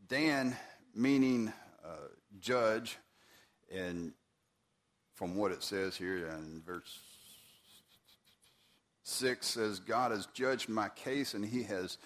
Dan 0.09 0.57
meaning 0.95 1.53
uh, 1.85 2.09
judge, 2.41 2.99
and 3.75 4.13
from 5.15 5.37
what 5.37 5.53
it 5.53 5.63
says 5.63 5.97
here 5.97 6.29
in 6.29 6.63
verse 6.65 7.01
6 9.05 9.47
says, 9.47 9.81
God 9.81 10.13
has 10.13 10.27
judged 10.35 10.69
my 10.69 10.89
case, 10.91 11.35
and 11.35 11.45
he 11.45 11.65
has 11.65 11.99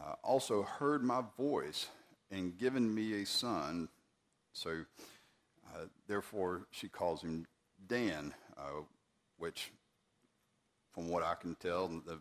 uh, 0.00 0.14
also 0.22 0.62
heard 0.62 1.02
my 1.02 1.22
voice 1.36 1.88
and 2.30 2.56
given 2.56 2.94
me 2.94 3.22
a 3.22 3.26
son. 3.26 3.88
So, 4.52 4.82
uh, 5.74 5.86
therefore, 6.06 6.66
she 6.70 6.88
calls 6.88 7.22
him 7.22 7.46
Dan, 7.86 8.34
uh, 8.56 8.82
which, 9.38 9.70
from 10.92 11.08
what 11.08 11.22
I 11.22 11.34
can 11.34 11.54
tell, 11.56 11.88
the, 11.88 12.18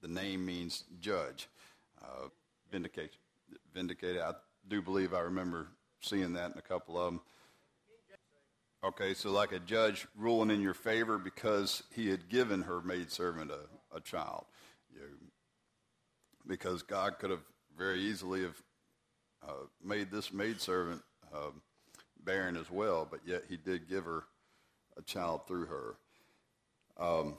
the 0.00 0.08
name 0.08 0.44
means 0.44 0.84
judge. 1.00 1.48
Uh, 2.02 2.28
vindicate, 2.70 3.12
vindicated. 3.72 4.20
I 4.20 4.32
do 4.68 4.82
believe 4.82 5.14
I 5.14 5.20
remember 5.20 5.68
seeing 6.00 6.32
that 6.34 6.52
in 6.52 6.58
a 6.58 6.62
couple 6.62 6.98
of 6.98 7.06
them. 7.06 7.20
Okay, 8.82 9.14
so 9.14 9.30
like 9.30 9.52
a 9.52 9.58
judge 9.58 10.06
ruling 10.14 10.50
in 10.50 10.60
your 10.60 10.74
favor 10.74 11.16
because 11.16 11.82
he 11.94 12.10
had 12.10 12.28
given 12.28 12.62
her 12.62 12.82
maidservant 12.82 13.50
a, 13.50 13.96
a 13.96 14.00
child. 14.00 14.44
You 14.92 15.00
because 16.46 16.82
God 16.82 17.18
could 17.18 17.30
have 17.30 17.44
very 17.76 18.00
easily 18.00 18.42
have 18.42 18.62
uh, 19.48 19.66
made 19.82 20.10
this 20.10 20.32
maidservant 20.32 21.02
uh, 21.34 21.50
barren 22.24 22.56
as 22.56 22.70
well, 22.70 23.06
but 23.10 23.20
yet 23.24 23.44
he 23.48 23.56
did 23.56 23.88
give 23.88 24.04
her 24.04 24.24
a 24.96 25.02
child 25.02 25.46
through 25.46 25.66
her. 25.66 25.96
Um, 26.98 27.34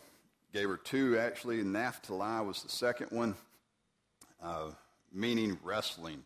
gave 0.54 0.70
her 0.70 0.78
two, 0.78 1.18
actually. 1.18 1.64
Naphtali 1.64 2.46
was 2.46 2.64
the 2.64 2.70
second 2.70 3.08
one, 3.12 3.36
uh, 4.42 4.72
meaning 5.14 5.58
wrestling. 5.64 6.24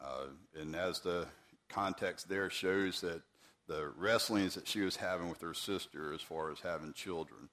Uh, 0.00 0.26
and 0.58 0.74
as 0.74 1.00
the 1.00 1.26
context 1.68 2.28
there 2.28 2.50
shows 2.50 3.00
that 3.00 3.22
the 3.68 3.90
wrestlings 3.96 4.56
that 4.56 4.66
she 4.66 4.80
was 4.80 4.96
having 4.96 5.28
with 5.28 5.40
her 5.40 5.54
sister 5.54 6.12
as 6.12 6.20
far 6.20 6.50
as 6.50 6.58
having 6.60 6.92
children. 6.92 7.48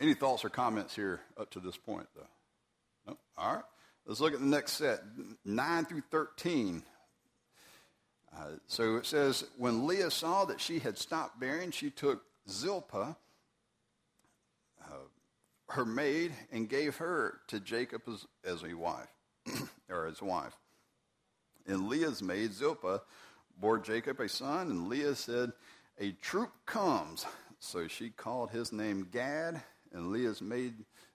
Any 0.00 0.14
thoughts 0.14 0.44
or 0.44 0.48
comments 0.48 0.96
here 0.96 1.20
up 1.38 1.50
to 1.50 1.60
this 1.60 1.76
point, 1.76 2.06
though? 2.16 2.26
No? 3.06 3.18
All 3.36 3.56
right. 3.56 3.64
Let's 4.06 4.20
look 4.20 4.32
at 4.32 4.40
the 4.40 4.46
next 4.46 4.72
set 4.72 5.00
9 5.44 5.84
through 5.84 6.02
13. 6.10 6.82
Uh, 8.34 8.44
so 8.66 8.96
it 8.96 9.04
says, 9.04 9.44
When 9.58 9.86
Leah 9.86 10.10
saw 10.10 10.46
that 10.46 10.60
she 10.60 10.78
had 10.78 10.96
stopped 10.96 11.38
bearing, 11.38 11.70
she 11.70 11.90
took 11.90 12.22
Zilpah, 12.48 13.16
her 15.70 15.84
maid, 15.84 16.32
and 16.50 16.68
gave 16.68 16.96
her 16.96 17.40
to 17.48 17.60
Jacob 17.60 18.02
as, 18.08 18.26
as 18.44 18.62
a 18.62 18.74
wife, 18.74 19.08
or 19.90 20.06
his 20.06 20.20
wife. 20.20 20.56
And 21.66 21.88
Leah's 21.88 22.22
maid, 22.22 22.52
Zilpah, 22.52 23.02
bore 23.58 23.78
Jacob 23.78 24.20
a 24.20 24.28
son, 24.28 24.70
and 24.70 24.88
Leah 24.88 25.14
said, 25.14 25.52
A 25.98 26.12
troop 26.12 26.50
comes. 26.66 27.26
So 27.58 27.86
she 27.88 28.10
called 28.10 28.50
his 28.50 28.72
name 28.72 29.06
Gad, 29.12 29.60
and 29.92 30.10
Leah's 30.10 30.40
maid 30.40 30.74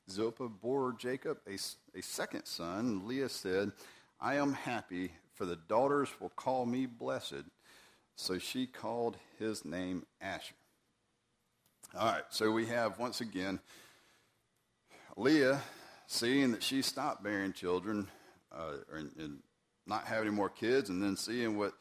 Zilpah 0.09 0.49
bore 0.49 0.93
Jacob 0.93 1.39
a, 1.47 1.57
a 1.97 2.01
second 2.01 2.45
son. 2.45 2.79
And 2.79 3.05
Leah 3.05 3.29
said, 3.29 3.71
I 4.21 4.35
am 4.35 4.53
happy, 4.53 5.11
for 5.33 5.45
the 5.45 5.55
daughters 5.55 6.09
will 6.19 6.29
call 6.29 6.65
me 6.65 6.85
blessed. 6.85 7.43
So 8.15 8.37
she 8.37 8.67
called 8.67 9.17
his 9.39 9.65
name 9.65 10.05
Asher. 10.21 10.55
All 11.97 12.11
right, 12.11 12.23
so 12.29 12.51
we 12.51 12.67
have 12.67 12.99
once 12.99 13.21
again 13.21 13.59
Leah 15.15 15.61
seeing 16.07 16.51
that 16.51 16.63
she 16.63 16.81
stopped 16.81 17.23
bearing 17.23 17.53
children 17.53 18.07
uh, 18.51 18.73
and, 18.93 19.11
and 19.17 19.39
not 19.87 20.05
having 20.05 20.27
any 20.27 20.35
more 20.35 20.49
kids, 20.49 20.89
and 20.89 21.01
then 21.01 21.15
seeing 21.15 21.57
what 21.57 21.73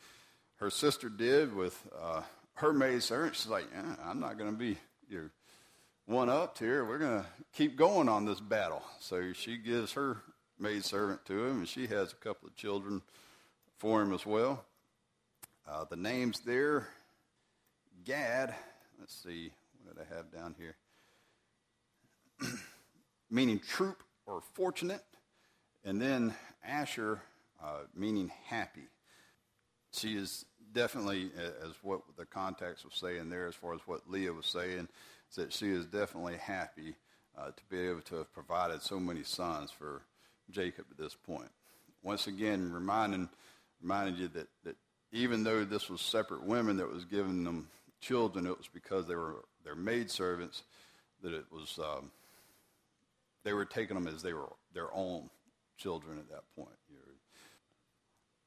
her 0.56 0.70
sister 0.70 1.08
did 1.08 1.54
with 1.54 1.78
uh, 2.00 2.22
her 2.54 2.72
maid 2.72 3.02
servant. 3.02 3.34
She's 3.34 3.46
like, 3.46 3.66
yeah, 3.72 3.96
I'm 4.04 4.20
not 4.20 4.38
going 4.38 4.50
to 4.50 4.56
be 4.56 4.78
your 5.08 5.30
one 6.06 6.28
up 6.28 6.58
here. 6.58 6.84
We're 6.84 6.98
going 6.98 7.22
to 7.22 7.26
keep 7.54 7.76
going 7.76 8.08
on 8.08 8.24
this 8.24 8.40
battle. 8.40 8.82
So 9.00 9.32
she 9.32 9.56
gives 9.56 9.92
her 9.92 10.18
maid 10.58 10.84
servant 10.84 11.24
to 11.26 11.46
him, 11.46 11.58
and 11.58 11.68
she 11.68 11.86
has 11.86 12.12
a 12.12 12.16
couple 12.16 12.48
of 12.48 12.56
children 12.56 13.02
for 13.78 14.02
him 14.02 14.12
as 14.12 14.26
well. 14.26 14.64
Uh, 15.66 15.84
the 15.88 15.96
names 15.96 16.40
there 16.40 16.88
Gad, 18.04 18.54
let's 19.00 19.14
see, 19.14 19.50
what 19.82 19.96
did 19.96 20.04
I 20.10 20.14
have 20.14 20.30
down 20.30 20.54
here? 20.58 20.76
meaning 23.34 23.58
troop 23.58 24.02
or 24.26 24.40
fortunate, 24.54 25.02
and 25.84 26.00
then 26.00 26.34
Asher, 26.64 27.20
uh, 27.62 27.80
meaning 27.94 28.30
happy 28.46 28.88
she 29.94 30.16
is 30.16 30.44
definitely, 30.72 31.30
as 31.62 31.72
what 31.82 32.00
the 32.16 32.26
context 32.26 32.84
was 32.84 32.94
saying 32.94 33.30
there, 33.30 33.46
as 33.46 33.54
far 33.54 33.74
as 33.74 33.80
what 33.86 34.10
Leah 34.10 34.32
was 34.32 34.46
saying, 34.46 34.88
is 35.30 35.36
that 35.36 35.52
she 35.52 35.70
is 35.70 35.86
definitely 35.86 36.36
happy 36.36 36.94
uh, 37.38 37.46
to 37.46 37.64
be 37.70 37.78
able 37.78 38.00
to 38.02 38.16
have 38.16 38.32
provided 38.32 38.82
so 38.82 38.98
many 38.98 39.22
sons 39.22 39.70
for 39.70 40.02
Jacob 40.50 40.86
at 40.90 40.98
this 40.98 41.14
point. 41.14 41.50
Once 42.02 42.26
again, 42.26 42.72
reminding, 42.72 43.28
reminding 43.80 44.16
you 44.16 44.28
that, 44.28 44.48
that 44.64 44.76
even 45.12 45.44
though 45.44 45.64
this 45.64 45.88
was 45.88 46.00
separate 46.00 46.42
women 46.42 46.76
that 46.76 46.90
was 46.90 47.04
giving 47.04 47.44
them 47.44 47.68
children, 48.00 48.46
it 48.46 48.58
was 48.58 48.68
because 48.72 49.06
they 49.06 49.14
were 49.14 49.44
their 49.64 49.76
maidservants 49.76 50.64
that 51.22 51.32
it 51.32 51.44
was 51.50 51.78
um, 51.78 52.10
they 53.44 53.52
were 53.52 53.64
taking 53.64 53.94
them 53.94 54.12
as 54.12 54.22
they 54.22 54.32
were 54.32 54.48
their 54.72 54.92
own 54.94 55.30
children 55.76 56.18
at 56.18 56.28
that 56.30 56.44
point. 56.56 56.76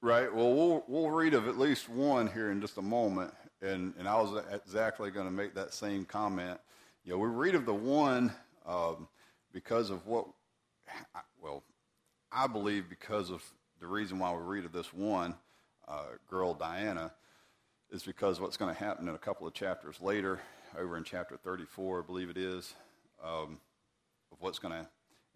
Right. 0.01 0.31
Well, 0.33 0.53
we'll 0.53 0.83
we'll 0.87 1.09
read 1.09 1.33
of 1.33 1.47
at 1.47 1.57
least 1.57 1.89
one 1.89 2.27
here 2.27 2.51
in 2.51 2.61
just 2.61 2.77
a 2.77 2.83
moment, 2.83 3.33
and 3.63 3.95
and 3.97 4.07
I 4.07 4.21
was 4.21 4.43
exactly 4.53 5.09
going 5.09 5.25
to 5.25 5.31
make 5.31 5.55
that 5.55 5.73
same 5.73 6.05
comment. 6.05 6.59
You 7.03 7.13
know, 7.13 7.17
we 7.17 7.29
read 7.29 7.55
of 7.55 7.65
the 7.65 7.73
one 7.73 8.31
um, 8.67 9.07
because 9.51 9.89
of 9.89 10.05
what, 10.05 10.27
well, 11.41 11.63
I 12.31 12.45
believe 12.45 12.89
because 12.89 13.31
of 13.31 13.43
the 13.79 13.87
reason 13.87 14.19
why 14.19 14.31
we 14.33 14.43
read 14.43 14.65
of 14.65 14.71
this 14.71 14.93
one 14.93 15.33
uh, 15.87 16.03
girl, 16.29 16.53
Diana, 16.53 17.11
is 17.89 18.03
because 18.03 18.39
what's 18.39 18.55
going 18.55 18.73
to 18.73 18.79
happen 18.79 19.07
in 19.07 19.15
a 19.15 19.19
couple 19.19 19.47
of 19.47 19.53
chapters 19.55 19.99
later, 19.99 20.39
over 20.77 20.95
in 20.95 21.03
chapter 21.03 21.37
34, 21.37 22.03
I 22.03 22.05
believe 22.05 22.29
it 22.29 22.37
is, 22.37 22.75
um, 23.23 23.57
of 24.31 24.37
what's 24.39 24.59
going 24.59 24.73
to, 24.73 24.87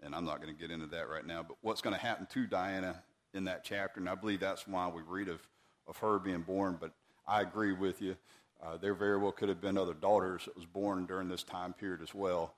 and 0.04 0.16
I'm 0.16 0.26
not 0.26 0.42
going 0.42 0.54
to 0.54 0.60
get 0.60 0.72
into 0.72 0.88
that 0.88 1.10
right 1.10 1.26
now, 1.26 1.44
but 1.48 1.58
what's 1.62 1.82
going 1.82 1.96
to 1.96 2.02
happen 2.02 2.28
to 2.32 2.48
Diana 2.48 3.02
in 3.34 3.46
that 3.46 3.64
chapter, 3.64 4.00
and 4.00 4.10
I 4.10 4.16
believe 4.16 4.40
that's 4.40 4.68
why 4.68 4.88
we 4.88 5.02
read 5.02 5.30
of, 5.30 5.40
of 5.88 5.98
her 5.98 6.20
being 6.20 6.42
born. 6.42 6.78
But 6.80 6.92
I 7.28 7.42
agree 7.42 7.74
with 7.74 8.02
you. 8.02 8.16
Uh, 8.64 8.78
there 8.78 8.94
very 8.94 9.18
well 9.18 9.32
could 9.32 9.50
have 9.50 9.62
been 9.62 9.78
other 9.78 9.94
daughters 9.94 10.46
that 10.46 10.56
was 10.56 10.66
born 10.66 11.06
during 11.06 11.30
this 11.30 11.44
time 11.44 11.74
period 11.74 12.02
as 12.02 12.14
well, 12.14 12.54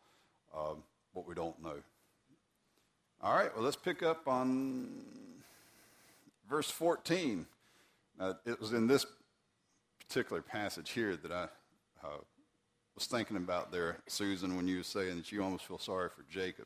um, 0.57 0.83
but 1.15 1.27
we 1.27 1.33
don't 1.33 1.61
know. 1.63 1.75
All 3.21 3.35
right, 3.35 3.53
well, 3.55 3.63
let's 3.63 3.77
pick 3.77 4.03
up 4.03 4.27
on 4.27 4.89
verse 6.49 6.69
14. 6.69 7.45
Now, 8.19 8.35
it 8.45 8.59
was 8.59 8.73
in 8.73 8.87
this 8.87 9.05
particular 10.05 10.41
passage 10.41 10.91
here 10.91 11.15
that 11.15 11.31
I 11.31 11.47
uh, 12.03 12.17
was 12.95 13.05
thinking 13.07 13.37
about 13.37 13.71
there, 13.71 13.97
Susan, 14.07 14.55
when 14.55 14.67
you 14.67 14.77
were 14.77 14.83
saying 14.83 15.17
that 15.17 15.31
you 15.31 15.43
almost 15.43 15.65
feel 15.65 15.79
sorry 15.79 16.09
for 16.09 16.23
Jacob. 16.29 16.65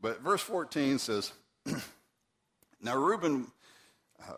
But 0.00 0.22
verse 0.22 0.40
14 0.40 0.98
says, 0.98 1.32
Now 2.82 2.96
Reuben 2.96 3.48
uh, 4.20 4.32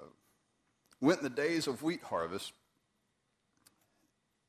went 1.00 1.18
in 1.18 1.24
the 1.24 1.30
days 1.30 1.66
of 1.66 1.82
wheat 1.82 2.02
harvest 2.02 2.52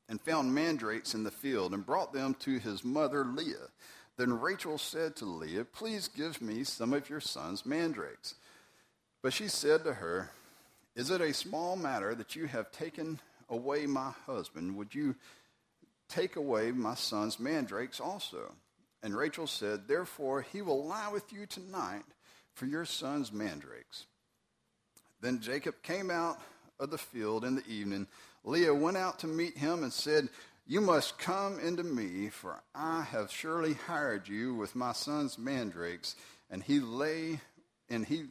and 0.10 0.20
found 0.22 0.54
mandrakes 0.54 1.14
in 1.14 1.24
the 1.24 1.32
field 1.32 1.74
and 1.74 1.86
brought 1.86 2.14
them 2.14 2.34
to 2.36 2.58
his 2.58 2.84
mother 2.84 3.24
Leah. 3.26 3.70
Then 4.18 4.40
Rachel 4.40 4.78
said 4.78 5.16
to 5.18 5.26
Leah, 5.26 5.66
Please 5.66 6.08
give 6.08 6.42
me 6.42 6.64
some 6.64 6.94
of 6.94 7.10
your 7.10 7.20
son's 7.20 7.66
mandrakes. 7.66 8.36
But 9.22 9.34
she 9.34 9.48
said 9.48 9.84
to 9.84 9.94
her, 9.94 10.32
Is 10.96 11.10
it 11.10 11.22
a 11.22 11.34
small 11.34 11.76
matter 11.76 12.14
that 12.16 12.36
you 12.36 12.48
have 12.48 12.72
taken 12.72 13.20
away 13.50 13.86
my 13.86 14.12
husband? 14.26 14.76
Would 14.76 14.94
you 14.94 15.16
take 16.14 16.36
away 16.36 16.72
my 16.72 16.96
son's 16.96 17.40
mandrakes 17.40 18.00
also? 18.00 18.54
And 19.02 19.16
Rachel 19.16 19.48
said, 19.48 19.88
Therefore 19.88 20.42
he 20.42 20.62
will 20.62 20.86
lie 20.86 21.10
with 21.12 21.32
you 21.34 21.46
tonight 21.46 22.04
for 22.54 22.66
your 22.66 22.86
son's 22.86 23.32
mandrakes. 23.32 24.06
Then 25.22 25.42
Jacob 25.42 25.76
came 25.84 26.12
out 26.12 26.40
of 26.80 26.92
the 26.92 26.98
field 26.98 27.46
in 27.46 27.56
the 27.56 27.68
evening. 27.68 28.08
Leah 28.44 28.74
went 28.74 28.98
out 28.98 29.20
to 29.20 29.28
meet 29.28 29.58
him 29.58 29.84
and 29.84 29.92
said, 29.92 30.30
You 30.68 30.82
must 30.82 31.18
come 31.18 31.60
into 31.60 31.84
me, 31.84 32.30
for 32.30 32.62
I 32.76 33.04
have 33.04 33.32
surely 33.32 33.74
hired 33.74 34.28
you 34.28 34.54
with 34.54 34.76
my 34.76 34.94
son's 34.94 35.38
mandrakes. 35.38 36.16
And 36.50 36.62
he 36.62 36.80
lay 36.80 37.40
and 37.90 38.06
he 38.06 38.26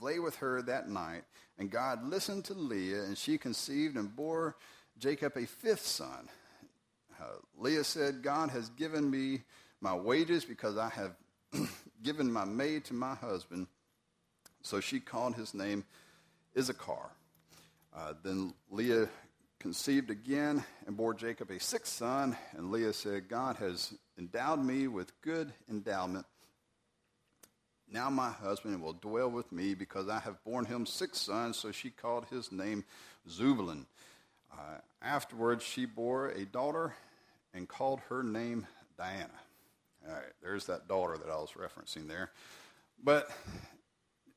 lay 0.00 0.18
with 0.18 0.36
her 0.36 0.62
that 0.62 0.88
night. 0.88 1.22
And 1.58 1.70
God 1.70 2.04
listened 2.04 2.44
to 2.46 2.54
Leah, 2.54 3.04
and 3.04 3.16
she 3.16 3.38
conceived 3.38 3.96
and 3.96 4.14
bore 4.14 4.56
Jacob 4.98 5.36
a 5.36 5.46
fifth 5.46 5.86
son. 5.86 6.28
Uh, 7.22 7.36
Leah 7.58 7.84
said, 7.84 8.22
God 8.22 8.50
has 8.50 8.68
given 8.70 9.08
me 9.08 9.42
my 9.80 9.94
wages 9.94 10.44
because 10.44 10.76
I 10.76 10.88
have 10.88 11.12
given 12.02 12.32
my 12.32 12.44
maid 12.44 12.84
to 12.86 12.94
my 12.94 13.14
husband. 13.14 13.68
So 14.62 14.80
she 14.80 14.98
called 14.98 15.36
his 15.36 15.54
name 15.54 15.84
Issachar. 16.58 17.10
Uh, 17.94 18.14
then 18.24 18.54
Leah 18.70 19.08
conceived 19.60 20.10
again 20.10 20.64
and 20.86 20.96
bore 20.96 21.14
Jacob 21.14 21.50
a 21.50 21.60
sixth 21.60 21.92
son. 21.92 22.36
And 22.56 22.72
Leah 22.72 22.92
said, 22.92 23.28
God 23.28 23.56
has 23.56 23.94
endowed 24.18 24.64
me 24.64 24.88
with 24.88 25.20
good 25.20 25.52
endowment. 25.70 26.26
Now 27.88 28.10
my 28.10 28.30
husband 28.30 28.82
will 28.82 28.94
dwell 28.94 29.30
with 29.30 29.52
me 29.52 29.74
because 29.74 30.08
I 30.08 30.18
have 30.20 30.42
borne 30.44 30.64
him 30.64 30.86
six 30.86 31.20
sons. 31.20 31.56
So 31.56 31.70
she 31.70 31.90
called 31.90 32.26
his 32.30 32.50
name 32.50 32.84
Zebulun. 33.30 33.86
Uh, 34.52 34.78
afterwards, 35.00 35.62
she 35.62 35.84
bore 35.84 36.28
a 36.30 36.44
daughter 36.44 36.94
and 37.54 37.68
called 37.68 38.00
her 38.08 38.22
name 38.22 38.66
Diana. 38.96 39.28
All 40.06 40.14
right, 40.14 40.32
there's 40.42 40.66
that 40.66 40.88
daughter 40.88 41.16
that 41.16 41.30
I 41.30 41.36
was 41.36 41.50
referencing 41.56 42.08
there. 42.08 42.30
But 43.02 43.30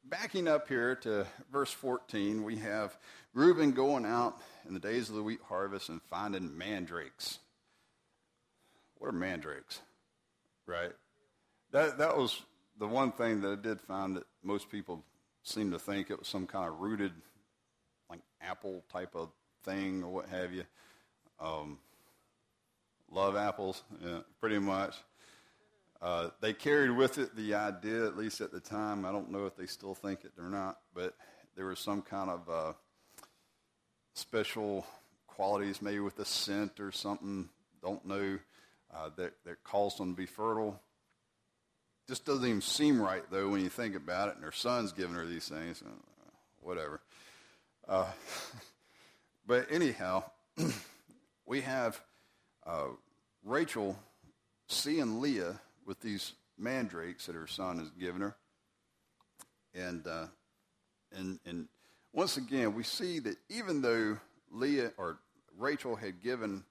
backing 0.03 0.47
up 0.47 0.67
here 0.67 0.95
to 0.97 1.25
verse 1.51 1.71
14, 1.71 2.43
we 2.43 2.57
have 2.57 2.97
Reuben 3.33 3.71
going 3.71 4.05
out 4.05 4.37
in 4.67 4.73
the 4.73 4.79
days 4.79 5.09
of 5.09 5.15
the 5.15 5.23
wheat 5.23 5.41
harvest 5.47 5.89
and 5.89 6.01
finding 6.03 6.57
mandrakes. 6.57 7.39
What 8.97 9.09
are 9.09 9.11
mandrakes? 9.11 9.81
Right? 10.65 10.91
That, 11.71 11.97
that 11.97 12.17
was 12.17 12.41
the 12.77 12.87
one 12.87 13.11
thing 13.11 13.41
that 13.41 13.51
I 13.51 13.61
did 13.61 13.81
find 13.81 14.15
that 14.17 14.25
most 14.43 14.69
people 14.69 15.03
seem 15.43 15.71
to 15.71 15.79
think 15.79 16.09
it 16.09 16.19
was 16.19 16.27
some 16.27 16.47
kind 16.47 16.67
of 16.67 16.79
rooted, 16.79 17.11
like 18.09 18.21
apple 18.41 18.83
type 18.91 19.15
of 19.15 19.29
thing 19.63 20.03
or 20.03 20.09
what 20.09 20.29
have 20.29 20.53
you. 20.53 20.63
Um, 21.39 21.79
love 23.11 23.35
apples, 23.35 23.83
yeah, 24.03 24.19
pretty 24.39 24.59
much. 24.59 24.95
Uh, 26.01 26.29
they 26.41 26.53
carried 26.53 26.91
with 26.91 27.17
it 27.17 27.35
the 27.35 27.55
idea, 27.55 28.05
at 28.05 28.17
least 28.17 28.41
at 28.41 28.51
the 28.51 28.59
time, 28.59 29.05
I 29.05 29.11
don't 29.11 29.31
know 29.31 29.45
if 29.45 29.55
they 29.55 29.65
still 29.65 29.95
think 29.95 30.23
it 30.23 30.33
or 30.37 30.49
not, 30.49 30.77
but 30.93 31.15
there 31.55 31.65
was 31.65 31.79
some 31.79 32.01
kind 32.01 32.29
of 32.29 32.49
uh, 32.49 32.73
special 34.13 34.85
qualities, 35.27 35.81
maybe 35.81 35.99
with 35.99 36.15
the 36.15 36.25
scent 36.25 36.79
or 36.79 36.91
something, 36.91 37.49
don't 37.81 38.05
know, 38.05 38.37
uh, 38.93 39.09
that, 39.15 39.33
that 39.45 39.63
caused 39.63 39.97
them 39.97 40.13
to 40.13 40.17
be 40.17 40.25
fertile. 40.25 40.79
Just 42.07 42.25
doesn't 42.25 42.45
even 42.45 42.61
seem 42.61 43.01
right, 43.01 43.23
though, 43.31 43.49
when 43.49 43.61
you 43.61 43.69
think 43.69 43.95
about 43.95 44.29
it, 44.29 44.35
and 44.35 44.43
her 44.43 44.51
son's 44.51 44.91
giving 44.91 45.15
her 45.15 45.25
these 45.25 45.47
things, 45.47 45.81
uh, 45.81 45.89
whatever. 46.61 47.01
Uh, 47.87 48.05
but 49.47 49.67
anyhow, 49.71 50.23
we 51.45 51.61
have 51.61 51.99
uh, 52.65 52.87
Rachel 53.43 53.97
seeing 54.67 55.21
Leah 55.21 55.59
with 55.85 55.99
these 56.01 56.33
mandrakes 56.57 57.25
that 57.27 57.35
her 57.35 57.47
son 57.47 57.79
has 57.79 57.89
given 57.91 58.21
her. 58.21 58.35
And, 59.73 60.07
uh, 60.07 60.27
and, 61.15 61.39
and 61.45 61.67
once 62.13 62.37
again, 62.37 62.73
we 62.73 62.83
see 62.83 63.19
that 63.19 63.37
even 63.49 63.81
though 63.81 64.17
Leah 64.51 64.91
or 64.97 65.19
Rachel 65.57 65.95
had 65.95 66.21
given 66.23 66.63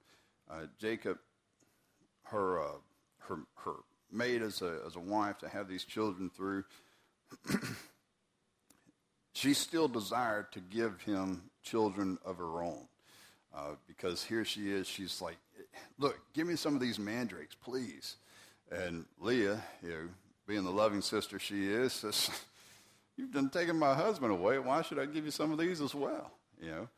uh, 0.49 0.63
Jacob 0.79 1.17
her, 2.23 2.59
uh, 2.59 2.77
her, 3.19 3.39
her 3.57 3.75
maid 4.11 4.41
as 4.41 4.61
a, 4.61 4.79
as 4.85 4.95
a 4.95 4.99
wife 4.99 5.37
to 5.39 5.49
have 5.49 5.67
these 5.67 5.85
children 5.85 6.29
through, 6.35 6.63
she 9.33 9.53
still 9.53 9.87
desired 9.87 10.51
to 10.51 10.59
give 10.59 11.01
him 11.01 11.43
children 11.63 12.17
of 12.25 12.37
her 12.37 12.61
own. 12.63 12.87
Uh, 13.55 13.75
because 13.87 14.23
here 14.23 14.43
she 14.43 14.69
is, 14.69 14.87
she's 14.87 15.21
like, 15.21 15.37
look, 15.97 16.19
give 16.33 16.47
me 16.47 16.55
some 16.55 16.75
of 16.75 16.81
these 16.81 16.99
mandrakes, 16.99 17.55
please. 17.55 18.17
And 18.71 19.05
Leah, 19.19 19.61
you 19.83 19.89
know, 19.89 20.09
being 20.47 20.63
the 20.63 20.71
loving 20.71 21.01
sister 21.01 21.39
she 21.39 21.71
is, 21.71 21.93
says, 21.93 22.29
You've 23.17 23.31
done 23.31 23.49
taken 23.49 23.79
my 23.79 23.93
husband 23.93 24.33
away. 24.33 24.59
Why 24.59 24.81
should 24.81 24.99
I 24.99 25.05
give 25.05 25.23
you 25.23 25.31
some 25.31 25.51
of 25.51 25.57
these 25.57 25.79
as 25.79 25.95
well? 25.95 26.31
You 26.61 26.71
know? 26.71 26.89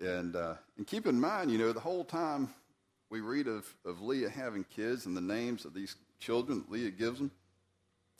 And, 0.00 0.36
uh, 0.36 0.54
and 0.76 0.86
keep 0.86 1.06
in 1.06 1.18
mind, 1.18 1.50
you 1.50 1.56
know, 1.56 1.72
the 1.72 1.80
whole 1.80 2.04
time 2.04 2.50
we 3.08 3.20
read 3.20 3.46
of, 3.46 3.72
of 3.86 4.02
Leah 4.02 4.28
having 4.28 4.64
kids 4.64 5.06
and 5.06 5.16
the 5.16 5.22
names 5.22 5.64
of 5.64 5.72
these 5.72 5.96
children 6.18 6.58
that 6.58 6.70
Leah 6.70 6.90
gives 6.90 7.18
them, 7.18 7.30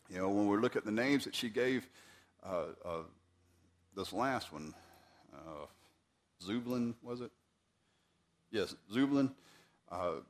you 0.08 0.18
know, 0.18 0.28
when 0.28 0.48
we 0.48 0.56
look 0.56 0.76
at 0.76 0.84
the 0.84 0.92
names 0.92 1.24
that 1.24 1.34
she 1.34 1.48
gave 1.48 1.86
uh, 2.44 2.66
uh, 2.84 3.02
this 3.96 4.12
last 4.12 4.52
one, 4.52 4.74
uh, 5.34 5.66
Zebulun, 6.42 6.94
was 7.02 7.20
it? 7.20 7.30
Yes, 8.50 8.74
Zebulun. 8.92 9.34
Uh, 9.92 10.20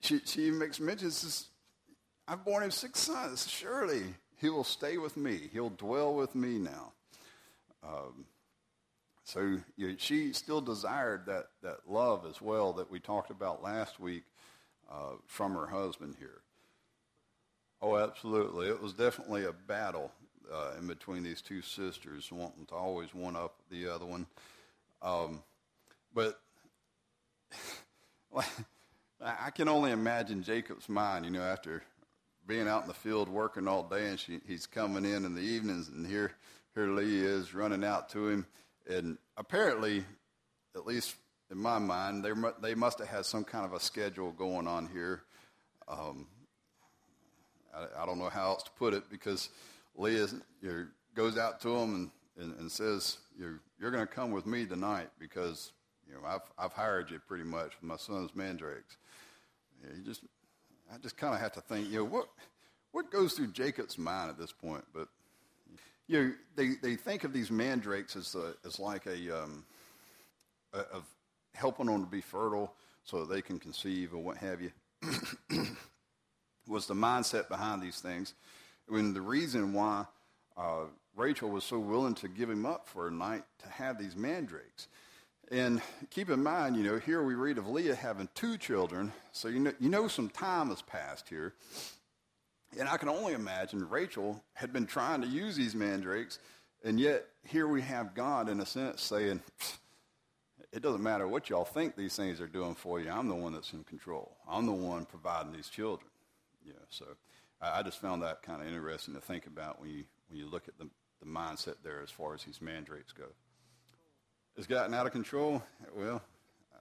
she, 0.00 0.20
she 0.24 0.50
makes 0.50 0.78
mention, 0.78 1.10
says, 1.10 1.46
I've 2.28 2.44
borne 2.44 2.62
him 2.62 2.70
six 2.70 3.00
sons. 3.00 3.48
Surely 3.48 4.02
he 4.36 4.50
will 4.50 4.64
stay 4.64 4.98
with 4.98 5.16
me. 5.16 5.48
He'll 5.52 5.70
dwell 5.70 6.14
with 6.14 6.34
me 6.34 6.58
now. 6.58 6.92
Um, 7.82 8.26
so 9.24 9.58
you 9.76 9.88
know, 9.88 9.94
she 9.98 10.32
still 10.32 10.60
desired 10.60 11.26
that, 11.26 11.46
that 11.62 11.78
love 11.88 12.26
as 12.28 12.40
well 12.40 12.74
that 12.74 12.90
we 12.90 13.00
talked 13.00 13.30
about 13.30 13.62
last 13.62 13.98
week 13.98 14.24
uh, 14.90 15.14
from 15.26 15.54
her 15.54 15.66
husband 15.66 16.16
here. 16.18 16.42
Oh, 17.80 17.96
absolutely. 17.96 18.68
It 18.68 18.80
was 18.80 18.92
definitely 18.92 19.44
a 19.44 19.52
battle 19.52 20.12
uh, 20.52 20.72
in 20.78 20.86
between 20.86 21.22
these 21.22 21.42
two 21.42 21.62
sisters, 21.62 22.30
wanting 22.30 22.66
to 22.66 22.74
always 22.74 23.14
one 23.14 23.36
up 23.36 23.54
the 23.70 23.88
other 23.88 24.06
one. 24.06 24.26
Um, 25.02 25.42
but 26.14 26.40
I 29.20 29.50
can 29.50 29.68
only 29.68 29.92
imagine 29.92 30.42
Jacob's 30.42 30.88
mind, 30.88 31.24
you 31.24 31.30
know, 31.30 31.42
after 31.42 31.82
being 32.46 32.68
out 32.68 32.82
in 32.82 32.88
the 32.88 32.94
field 32.94 33.28
working 33.28 33.66
all 33.66 33.82
day, 33.82 34.08
and 34.08 34.20
she, 34.20 34.40
he's 34.46 34.66
coming 34.66 35.04
in 35.04 35.24
in 35.24 35.34
the 35.34 35.40
evenings, 35.40 35.88
and 35.88 36.06
here, 36.06 36.32
here 36.74 36.88
Lee 36.88 37.20
is 37.20 37.54
running 37.54 37.82
out 37.82 38.08
to 38.10 38.28
him, 38.28 38.46
and 38.88 39.18
apparently, 39.36 40.04
at 40.74 40.86
least 40.86 41.16
in 41.50 41.58
my 41.58 41.78
mind, 41.78 42.24
they 42.24 42.32
they 42.60 42.74
must 42.74 42.98
have 42.98 43.08
had 43.08 43.24
some 43.24 43.44
kind 43.44 43.64
of 43.64 43.72
a 43.72 43.80
schedule 43.80 44.32
going 44.32 44.66
on 44.66 44.88
here. 44.92 45.22
Um, 45.88 46.26
I, 47.74 48.02
I, 48.02 48.06
don't 48.06 48.18
know 48.18 48.28
how 48.28 48.50
else 48.50 48.64
to 48.64 48.70
put 48.72 48.94
it 48.94 49.08
because 49.08 49.48
Leah 49.96 50.26
you 50.60 50.68
know, 50.68 50.86
goes 51.14 51.38
out 51.38 51.60
to 51.60 51.76
him 51.76 52.10
and, 52.36 52.44
and, 52.44 52.60
and 52.60 52.72
says, 52.72 53.18
"You're 53.38 53.60
you're 53.80 53.92
going 53.92 54.06
to 54.06 54.12
come 54.12 54.32
with 54.32 54.46
me 54.46 54.66
tonight 54.66 55.08
because 55.18 55.72
you 56.08 56.14
know 56.14 56.26
I've 56.26 56.50
I've 56.58 56.72
hired 56.72 57.10
you 57.10 57.20
pretty 57.26 57.44
much 57.44 57.74
for 57.74 57.86
my 57.86 57.96
son's 57.96 58.34
mandrakes." 58.34 58.96
you 59.94 60.02
just, 60.04 60.22
I 60.92 60.98
just 60.98 61.16
kind 61.16 61.34
of 61.34 61.40
have 61.40 61.52
to 61.52 61.60
think, 61.60 61.88
you 61.88 61.98
know, 61.98 62.04
what, 62.04 62.28
what 62.92 63.10
goes 63.10 63.34
through 63.34 63.48
Jacob's 63.48 63.98
mind 63.98 64.30
at 64.30 64.38
this 64.38 64.52
point? 64.52 64.84
But, 64.94 65.08
you 66.06 66.22
know, 66.22 66.32
they, 66.54 66.70
they 66.82 66.96
think 66.96 67.24
of 67.24 67.32
these 67.32 67.50
mandrakes 67.50 68.16
as, 68.16 68.34
a, 68.34 68.54
as 68.64 68.78
like 68.78 69.06
a, 69.06 69.42
um, 69.42 69.64
a, 70.72 70.78
of 70.78 71.04
helping 71.54 71.86
them 71.86 72.04
to 72.04 72.10
be 72.10 72.20
fertile 72.20 72.72
so 73.04 73.24
they 73.24 73.42
can 73.42 73.58
conceive 73.58 74.14
or 74.14 74.18
what 74.18 74.36
have 74.36 74.60
you. 74.60 74.70
was 76.66 76.86
the 76.86 76.94
mindset 76.94 77.48
behind 77.48 77.80
these 77.80 78.00
things. 78.00 78.34
Mean, 78.88 79.14
the 79.14 79.20
reason 79.20 79.72
why 79.72 80.04
uh, 80.56 80.84
Rachel 81.16 81.48
was 81.50 81.64
so 81.64 81.78
willing 81.78 82.14
to 82.16 82.28
give 82.28 82.50
him 82.50 82.66
up 82.66 82.88
for 82.88 83.08
a 83.08 83.10
night 83.10 83.44
to 83.60 83.68
have 83.68 83.98
these 83.98 84.16
mandrakes. 84.16 84.88
And 85.50 85.80
keep 86.10 86.28
in 86.28 86.42
mind, 86.42 86.76
you 86.76 86.82
know, 86.82 86.98
here 86.98 87.22
we 87.22 87.34
read 87.34 87.58
of 87.58 87.68
Leah 87.68 87.94
having 87.94 88.28
two 88.34 88.58
children, 88.58 89.12
so 89.30 89.46
you 89.48 89.60
know, 89.60 89.72
you 89.78 89.88
know 89.88 90.08
some 90.08 90.28
time 90.28 90.70
has 90.70 90.82
passed 90.82 91.28
here. 91.28 91.54
And 92.78 92.88
I 92.88 92.96
can 92.96 93.08
only 93.08 93.32
imagine 93.32 93.88
Rachel 93.88 94.42
had 94.54 94.72
been 94.72 94.86
trying 94.86 95.22
to 95.22 95.28
use 95.28 95.54
these 95.54 95.74
mandrakes, 95.74 96.40
and 96.82 96.98
yet 96.98 97.26
here 97.44 97.68
we 97.68 97.80
have 97.82 98.12
God, 98.12 98.48
in 98.48 98.60
a 98.60 98.66
sense, 98.66 99.02
saying, 99.02 99.40
it 100.72 100.82
doesn't 100.82 101.02
matter 101.02 101.28
what 101.28 101.48
y'all 101.48 101.64
think 101.64 101.94
these 101.94 102.16
things 102.16 102.40
are 102.40 102.48
doing 102.48 102.74
for 102.74 103.00
you. 103.00 103.08
I'm 103.08 103.28
the 103.28 103.34
one 103.34 103.52
that's 103.52 103.72
in 103.72 103.84
control. 103.84 104.36
I'm 104.48 104.66
the 104.66 104.72
one 104.72 105.04
providing 105.06 105.52
these 105.52 105.68
children. 105.68 106.10
Yeah, 106.64 106.72
so 106.90 107.06
I, 107.62 107.78
I 107.78 107.82
just 107.82 108.00
found 108.00 108.22
that 108.22 108.42
kind 108.42 108.60
of 108.60 108.66
interesting 108.68 109.14
to 109.14 109.20
think 109.20 109.46
about 109.46 109.80
when 109.80 109.90
you 109.90 110.04
when 110.28 110.40
you 110.40 110.48
look 110.48 110.66
at 110.66 110.76
the, 110.76 110.88
the 111.20 111.26
mindset 111.26 111.76
there 111.84 112.02
as 112.02 112.10
far 112.10 112.34
as 112.34 112.42
these 112.42 112.60
mandrakes 112.60 113.12
go. 113.12 113.26
It's 114.56 114.66
gotten 114.66 114.94
out 114.94 115.06
of 115.06 115.12
control. 115.12 115.62
Well, 115.94 116.22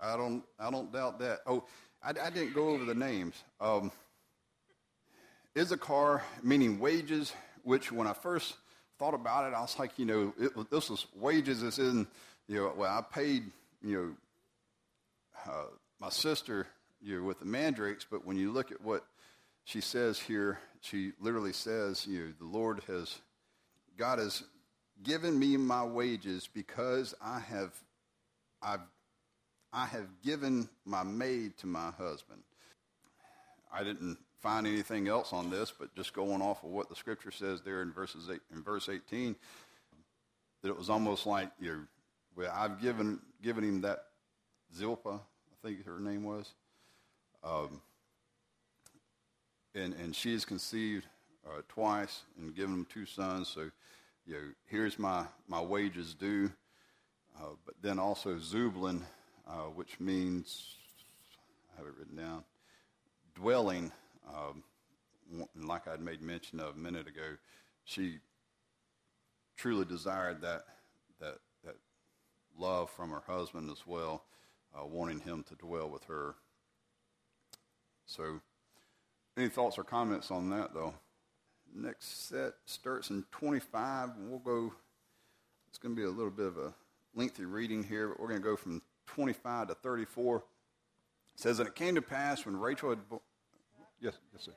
I 0.01 0.15
don't 0.17 0.43
I 0.59 0.71
don't 0.71 0.91
doubt 0.91 1.19
that. 1.19 1.39
Oh, 1.45 1.65
I, 2.03 2.09
I 2.09 2.29
didn't 2.29 2.53
go 2.53 2.69
over 2.69 2.85
the 2.85 2.95
names. 2.95 3.35
Um, 3.59 3.91
Issachar, 5.57 6.21
meaning 6.43 6.79
wages, 6.79 7.33
which 7.63 7.91
when 7.91 8.07
I 8.07 8.13
first 8.13 8.55
thought 8.99 9.13
about 9.13 9.51
it, 9.51 9.55
I 9.55 9.61
was 9.61 9.77
like, 9.79 9.97
you 9.97 10.05
know, 10.05 10.33
it, 10.39 10.69
this 10.69 10.89
was 10.89 11.05
wages 11.15 11.63
as 11.63 11.79
in, 11.79 12.07
you 12.47 12.57
know, 12.57 12.73
well, 12.75 12.91
I 12.91 13.01
paid 13.01 13.51
you 13.85 14.17
know, 15.45 15.51
uh, 15.53 15.67
my 15.99 16.09
sister, 16.09 16.67
you 17.01 17.19
know, 17.19 17.25
with 17.25 17.39
the 17.39 17.45
mandrakes, 17.45 18.05
but 18.09 18.25
when 18.25 18.35
you 18.35 18.51
look 18.51 18.71
at 18.71 18.81
what 18.81 19.05
she 19.63 19.79
says 19.79 20.19
here, 20.19 20.59
she 20.81 21.11
literally 21.19 21.53
says, 21.53 22.05
you 22.07 22.19
know, 22.19 22.33
the 22.39 22.57
Lord 22.57 22.81
has, 22.87 23.15
God 23.97 24.19
has 24.19 24.43
given 25.03 25.37
me 25.37 25.57
my 25.57 25.83
wages 25.83 26.49
because 26.53 27.13
I 27.21 27.39
have, 27.39 27.71
I've, 28.61 28.81
I 29.73 29.85
have 29.85 30.07
given 30.23 30.69
my 30.85 31.03
maid 31.03 31.57
to 31.57 31.67
my 31.67 31.91
husband. 31.97 32.41
I 33.71 33.83
didn't 33.83 34.17
find 34.41 34.67
anything 34.67 35.07
else 35.07 35.33
on 35.33 35.49
this, 35.49 35.73
but 35.77 35.93
just 35.95 36.13
going 36.13 36.41
off 36.41 36.63
of 36.63 36.69
what 36.69 36.87
the 36.87 36.95
scripture 36.95 37.31
says 37.31 37.61
there 37.61 37.81
in 37.81 37.91
verses 37.91 38.29
eight, 38.31 38.41
in 38.53 38.63
verse 38.63 38.87
18, 38.89 39.35
that 40.61 40.69
it 40.69 40.77
was 40.77 40.89
almost 40.89 41.25
like 41.25 41.49
you 41.59 41.87
well, 42.35 42.51
I've 42.53 42.81
given 42.81 43.19
given 43.41 43.63
him 43.63 43.81
that 43.81 44.05
Zilpah, 44.75 45.19
I 45.19 45.67
think 45.67 45.85
her 45.85 45.99
name 45.99 46.23
was, 46.23 46.53
um, 47.43 47.81
and 49.73 49.93
and 49.93 50.15
she 50.15 50.37
conceived 50.39 51.05
uh, 51.47 51.61
twice 51.69 52.23
and 52.37 52.55
given 52.55 52.73
him 52.73 52.87
two 52.91 53.05
sons. 53.05 53.47
So, 53.47 53.71
you 54.25 54.33
know, 54.33 54.41
here's 54.67 54.97
my 54.97 55.25
my 55.47 55.61
wages 55.61 56.13
due. 56.13 56.51
Uh, 57.37 57.55
but 57.65 57.75
then 57.81 57.99
also 57.99 58.35
Zublin, 58.35 59.01
uh, 59.47 59.69
which 59.75 59.99
means 59.99 60.75
I 61.73 61.79
have 61.79 61.87
it 61.87 61.93
written 61.97 62.15
down, 62.15 62.43
dwelling. 63.35 63.91
Um, 64.27 64.63
like 65.55 65.87
I'd 65.87 66.01
made 66.01 66.21
mention 66.21 66.59
of 66.59 66.75
a 66.75 66.77
minute 66.77 67.07
ago, 67.07 67.37
she 67.83 68.19
truly 69.57 69.85
desired 69.85 70.41
that 70.41 70.65
that 71.19 71.37
that 71.63 71.75
love 72.57 72.89
from 72.89 73.09
her 73.11 73.23
husband 73.27 73.69
as 73.69 73.85
well, 73.85 74.23
uh, 74.77 74.85
wanting 74.85 75.19
him 75.19 75.43
to 75.49 75.55
dwell 75.55 75.89
with 75.89 76.03
her. 76.05 76.35
So, 78.05 78.39
any 79.35 79.49
thoughts 79.49 79.77
or 79.77 79.83
comments 79.83 80.29
on 80.31 80.49
that, 80.51 80.73
though? 80.73 80.93
Next 81.73 82.27
set 82.29 82.53
starts 82.65 83.09
in 83.09 83.23
25, 83.31 84.09
and 84.17 84.29
we'll 84.29 84.39
go. 84.39 84.73
It's 85.69 85.77
going 85.77 85.95
to 85.95 86.01
be 86.01 86.07
a 86.07 86.11
little 86.11 86.31
bit 86.31 86.47
of 86.47 86.57
a 86.57 86.73
lengthy 87.15 87.45
reading 87.45 87.83
here, 87.83 88.07
but 88.07 88.19
we're 88.19 88.29
going 88.29 88.41
to 88.41 88.47
go 88.47 88.55
from 88.55 88.81
25 89.07 89.69
to 89.69 89.75
34. 89.75 90.37
It 90.37 90.43
says, 91.35 91.59
And 91.59 91.67
it 91.67 91.75
came 91.75 91.95
to 91.95 92.01
pass 92.01 92.45
when 92.45 92.57
Rachel 92.57 92.89
had. 92.89 93.09
Bo- 93.09 93.21
yes, 93.99 94.13
yes, 94.33 94.43
sir. 94.43 94.53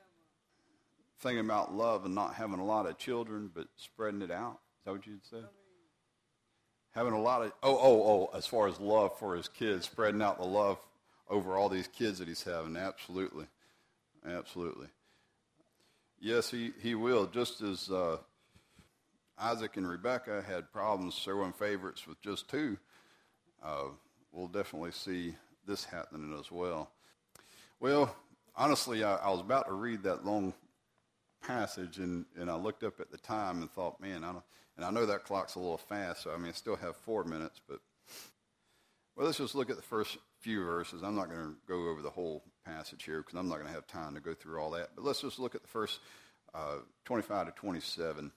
Thinking 1.19 1.43
about 1.43 1.73
love 1.73 2.05
and 2.05 2.15
not 2.15 2.35
having 2.35 2.59
a 2.59 2.65
lot 2.65 2.85
of 2.85 2.97
children, 2.97 3.51
but 3.53 3.67
spreading 3.75 4.21
it 4.21 4.31
out. 4.31 4.59
Is 4.79 4.85
that 4.85 4.91
what 4.93 5.05
you'd 5.05 5.25
say? 5.25 5.41
having 6.91 7.13
a 7.13 7.21
lot 7.21 7.41
of 7.41 7.51
oh 7.63 7.77
oh 7.77 8.03
oh 8.03 8.37
as 8.37 8.45
far 8.45 8.67
as 8.67 8.79
love 8.79 9.17
for 9.17 9.35
his 9.35 9.47
kids 9.47 9.85
spreading 9.85 10.21
out 10.21 10.37
the 10.37 10.45
love 10.45 10.77
over 11.29 11.55
all 11.55 11.69
these 11.69 11.87
kids 11.87 12.19
that 12.19 12.27
he's 12.27 12.43
having 12.43 12.75
absolutely 12.75 13.45
absolutely 14.27 14.87
yes 16.21 16.49
he, 16.49 16.71
he 16.81 16.95
will 16.95 17.25
just 17.27 17.61
as 17.61 17.89
uh, 17.89 18.17
isaac 19.37 19.77
and 19.77 19.87
rebecca 19.87 20.43
had 20.47 20.71
problems 20.71 21.19
throwing 21.23 21.53
favorites 21.53 22.07
with 22.07 22.21
just 22.21 22.49
two 22.49 22.77
uh, 23.63 23.85
we'll 24.31 24.47
definitely 24.47 24.91
see 24.91 25.35
this 25.65 25.83
happening 25.83 26.35
as 26.39 26.51
well 26.51 26.91
well 27.79 28.15
honestly 28.55 29.03
I, 29.03 29.15
I 29.15 29.29
was 29.29 29.41
about 29.41 29.67
to 29.67 29.73
read 29.73 30.03
that 30.03 30.25
long 30.25 30.53
passage 31.41 31.97
and, 31.97 32.25
and 32.37 32.49
i 32.49 32.55
looked 32.55 32.83
up 32.83 32.99
at 32.99 33.11
the 33.11 33.17
time 33.17 33.61
and 33.61 33.71
thought 33.71 34.01
man 34.01 34.23
i 34.23 34.33
and 34.79 34.85
I 34.85 34.91
know 34.91 35.05
that 35.07 35.25
clock's 35.25 35.55
a 35.55 35.59
little 35.59 35.77
fast, 35.77 36.23
so 36.23 36.31
I 36.31 36.37
mean, 36.37 36.47
I 36.47 36.51
still 36.53 36.77
have 36.77 36.95
four 36.95 37.25
minutes, 37.25 37.59
but 37.67 37.79
well, 39.13 39.25
let's 39.25 39.37
just 39.37 39.53
look 39.53 39.69
at 39.69 39.75
the 39.75 39.81
first 39.81 40.17
few 40.39 40.63
verses. 40.63 41.03
I'm 41.03 41.17
not 41.17 41.29
going 41.29 41.41
to 41.41 41.55
go 41.67 41.89
over 41.89 42.01
the 42.01 42.09
whole 42.09 42.45
passage 42.69 43.03
here 43.03 43.19
because 43.19 43.37
I'm 43.37 43.47
not 43.47 43.55
going 43.55 43.67
to 43.67 43.73
have 43.73 43.87
time 43.87 44.13
to 44.15 44.21
go 44.21 44.33
through 44.33 44.59
all 44.59 44.71
that. 44.71 44.89
But 44.95 45.03
let's 45.03 45.21
just 45.21 45.39
look 45.39 45.55
at 45.55 45.61
the 45.61 45.67
first 45.67 45.99
uh, 46.53 46.77
25 47.05 47.47
to 47.47 47.51
27 47.53 48.31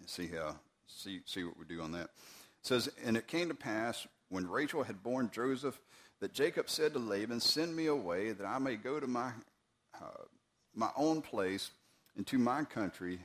and 0.00 0.08
see 0.08 0.28
how 0.28 0.56
see 0.86 1.20
see 1.26 1.44
what 1.44 1.58
we 1.58 1.64
do 1.64 1.80
on 1.80 1.92
that. 1.92 2.04
It 2.04 2.10
says, 2.62 2.88
and 3.04 3.16
it 3.16 3.26
came 3.26 3.48
to 3.48 3.54
pass 3.54 4.06
when 4.28 4.48
Rachel 4.48 4.82
had 4.82 5.02
borne 5.02 5.30
Joseph 5.32 5.78
that 6.20 6.32
Jacob 6.32 6.70
said 6.70 6.92
to 6.94 6.98
Laban, 6.98 7.40
"Send 7.40 7.74
me 7.76 7.86
away 7.86 8.32
that 8.32 8.46
I 8.46 8.58
may 8.58 8.76
go 8.76 8.98
to 8.98 9.06
my 9.06 9.32
uh, 10.00 10.24
my 10.74 10.90
own 10.96 11.20
place 11.20 11.70
and 12.16 12.26
to 12.28 12.38
my 12.38 12.64
country." 12.64 13.20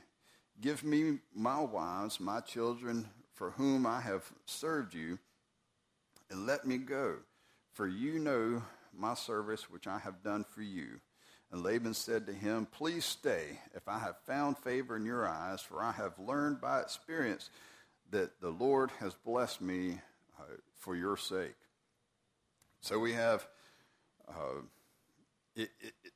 Give 0.60 0.84
me 0.84 1.20
my 1.34 1.60
wives, 1.60 2.20
my 2.20 2.40
children, 2.40 3.08
for 3.32 3.52
whom 3.52 3.86
I 3.86 4.02
have 4.02 4.30
served 4.44 4.92
you, 4.92 5.18
and 6.28 6.46
let 6.46 6.66
me 6.66 6.76
go. 6.76 7.16
For 7.72 7.86
you 7.86 8.18
know 8.18 8.62
my 8.96 9.14
service 9.14 9.70
which 9.70 9.86
I 9.86 9.98
have 9.98 10.22
done 10.22 10.44
for 10.44 10.62
you. 10.62 11.00
And 11.52 11.62
Laban 11.62 11.94
said 11.94 12.26
to 12.26 12.32
him, 12.32 12.66
Please 12.66 13.04
stay, 13.04 13.58
if 13.74 13.88
I 13.88 13.98
have 13.98 14.16
found 14.26 14.58
favor 14.58 14.96
in 14.96 15.04
your 15.04 15.26
eyes, 15.26 15.60
for 15.60 15.82
I 15.82 15.92
have 15.92 16.18
learned 16.18 16.60
by 16.60 16.80
experience 16.80 17.50
that 18.10 18.40
the 18.40 18.50
Lord 18.50 18.90
has 19.00 19.14
blessed 19.14 19.60
me 19.60 20.00
uh, 20.38 20.44
for 20.78 20.94
your 20.94 21.16
sake. 21.16 21.56
So 22.80 22.98
we 22.98 23.12
have, 23.12 23.46
uh, 24.28 24.62
it, 25.54 25.70
it, 25.80 25.92
it, 26.04 26.12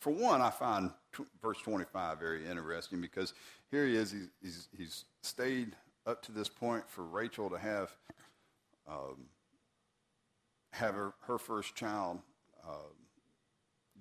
for 0.00 0.10
one, 0.10 0.40
I 0.40 0.50
find 0.50 0.90
t- 1.16 1.24
verse 1.40 1.58
25 1.58 2.18
very 2.18 2.46
interesting 2.46 3.00
because 3.00 3.32
here 3.70 3.86
he 3.86 3.96
is, 3.96 4.10
he's, 4.10 4.28
he's, 4.42 4.68
he's, 4.76 5.04
stayed 5.22 5.76
up 6.06 6.22
to 6.22 6.32
this 6.32 6.48
point 6.48 6.88
for 6.88 7.04
Rachel 7.04 7.50
to 7.50 7.58
have, 7.58 7.94
um, 8.88 9.26
have 10.72 10.94
her, 10.94 11.12
her 11.26 11.38
first 11.38 11.74
child, 11.74 12.20
uh, 12.66 12.90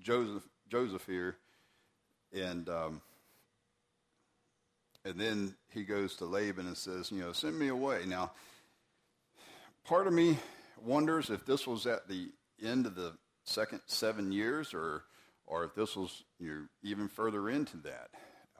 Joseph, 0.01 0.43
Joseph 0.69 1.05
here, 1.05 1.37
and, 2.33 2.69
um, 2.69 3.01
and 5.03 5.19
then 5.19 5.55
he 5.69 5.83
goes 5.83 6.15
to 6.17 6.25
Laban 6.25 6.67
and 6.67 6.77
says, 6.77 7.11
you 7.11 7.21
know, 7.21 7.31
send 7.31 7.57
me 7.57 7.69
away. 7.69 8.03
Now, 8.05 8.31
part 9.85 10.07
of 10.07 10.13
me 10.13 10.37
wonders 10.83 11.29
if 11.29 11.45
this 11.45 11.65
was 11.65 11.87
at 11.87 12.07
the 12.07 12.29
end 12.61 12.85
of 12.85 12.95
the 12.95 13.13
second 13.43 13.81
seven 13.87 14.31
years 14.31 14.73
or 14.73 15.03
or 15.49 15.63
if 15.63 15.73
this 15.73 15.95
was 15.95 16.23
you 16.39 16.53
know, 16.53 16.65
even 16.83 17.07
further 17.07 17.49
into 17.49 17.77
that. 17.77 18.09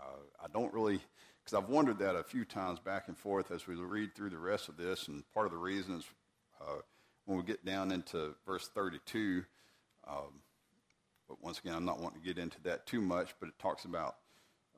Uh, 0.02 0.17
I 0.43 0.48
don't 0.52 0.74
really, 0.74 1.00
because 1.43 1.58
I've 1.58 1.69
wondered 1.69 2.00
that 2.00 2.15
a 2.15 2.24
few 2.24 2.45
times 2.45 2.80
back 2.80 3.08
and 3.08 3.17
forth 3.17 3.52
as 3.52 3.67
we 3.67 3.76
read 3.76 4.15
through 4.15 4.32
the 4.32 4.39
rest 4.39 4.69
of 4.69 4.78
this, 4.78 5.08
and 5.08 5.24
part 5.34 5.45
of 5.45 5.52
the 5.52 5.58
reason 5.58 5.98
is 5.98 6.06
uh, 6.60 6.82
when 7.30 7.38
we 7.38 7.44
get 7.44 7.63
down 7.63 7.92
into 7.92 8.34
verse 8.44 8.68
32. 8.74 9.46
Um, 10.08 10.42
but 11.28 11.38
once 11.44 11.60
again, 11.60 11.76
I'm 11.76 11.86
not 11.86 12.00
wanting 12.00 12.20
to 12.20 12.26
get 12.26 12.39
into 12.39 12.60
that 12.63 12.88
too 12.88 13.02
much, 13.02 13.36
but 13.39 13.50
it 13.50 13.60
talks 13.60 13.86
about 13.86 14.15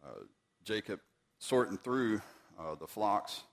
uh, 0.03 0.23
Jacob 0.65 0.99
sorting 1.39 1.77
through 1.77 2.21
uh, 2.59 2.75
the 2.75 2.87
flocks 2.87 3.43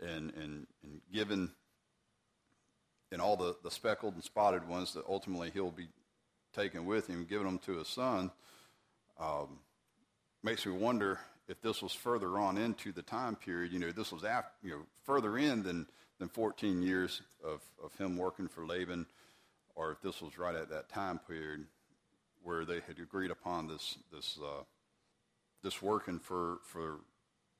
and, 0.00 0.32
and, 0.34 0.66
and 0.82 1.02
giving 1.12 1.50
and 3.12 3.20
all 3.20 3.36
the, 3.36 3.54
the 3.62 3.70
speckled 3.70 4.14
and 4.14 4.24
spotted 4.24 4.66
ones 4.66 4.94
that 4.94 5.04
ultimately 5.06 5.50
he'll 5.50 5.70
be 5.70 5.88
taken 6.54 6.86
with 6.86 7.06
him, 7.06 7.26
giving 7.28 7.46
them 7.46 7.58
to 7.58 7.76
his 7.76 7.88
son, 7.88 8.30
um, 9.20 9.58
makes 10.42 10.64
me 10.64 10.72
wonder 10.72 11.18
if 11.48 11.60
this 11.60 11.82
was 11.82 11.92
further 11.92 12.38
on 12.38 12.56
into 12.56 12.92
the 12.92 13.02
time 13.02 13.36
period. 13.36 13.72
You 13.72 13.78
know, 13.78 13.92
this 13.92 14.10
was 14.10 14.24
after, 14.24 14.52
you 14.62 14.70
know, 14.70 14.82
further 15.04 15.36
in 15.36 15.62
than, 15.62 15.86
than 16.18 16.28
14 16.28 16.82
years 16.82 17.22
of, 17.44 17.60
of 17.82 17.94
him 17.96 18.16
working 18.16 18.48
for 18.48 18.66
Laban, 18.66 19.06
or 19.74 19.92
if 19.92 20.00
this 20.00 20.20
was 20.20 20.38
right 20.38 20.54
at 20.54 20.70
that 20.70 20.88
time 20.88 21.20
period 21.28 21.64
where 22.42 22.64
they 22.64 22.80
had 22.86 22.98
agreed 22.98 23.30
upon 23.30 23.68
this, 23.68 23.98
this, 24.12 24.38
uh, 24.42 24.62
this 25.62 25.82
working 25.82 26.18
for, 26.18 26.58
for 26.64 27.00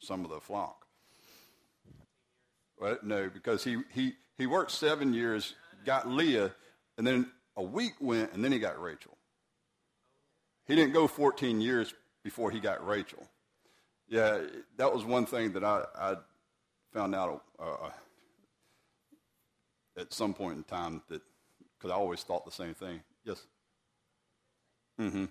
some 0.01 0.25
of 0.25 0.31
the 0.31 0.41
flock. 0.41 0.87
Well, 2.81 2.99
no, 3.03 3.29
because 3.29 3.65
he, 3.65 3.79
he, 3.93 4.13
he 4.37 4.47
worked 4.47 4.71
seven 4.71 5.13
years, 5.13 5.55
got 5.85 6.09
Leah, 6.09 6.53
and 6.97 7.07
then 7.07 7.31
a 7.57 7.63
week 7.63 7.95
went, 8.01 8.33
and 8.33 8.45
then 8.45 8.53
he 8.53 8.59
got 8.59 8.81
Rachel. 8.81 9.17
He 10.67 10.77
didn't 10.77 10.93
go 10.93 11.09
14 11.09 11.61
years 11.61 11.93
before 12.23 12.51
he 12.51 12.61
got 12.61 12.87
Rachel. 12.87 13.27
Yeah, 14.09 14.43
that 14.77 14.93
was 14.93 15.05
one 15.05 15.27
thing 15.27 15.53
that 15.53 15.65
I, 15.65 15.85
I 15.99 16.15
found 16.93 17.15
out 17.15 17.43
uh, 17.59 17.91
at 19.99 20.13
some 20.13 20.33
point 20.33 20.57
in 20.57 20.65
time 20.65 21.03
that, 21.09 21.23
because 21.77 21.91
I 21.91 21.95
always 21.95 22.23
thought 22.23 22.45
the 22.45 22.53
same 22.53 22.75
thing. 22.75 23.01
Yes? 23.25 23.45
Mm-hmm. 25.01 25.27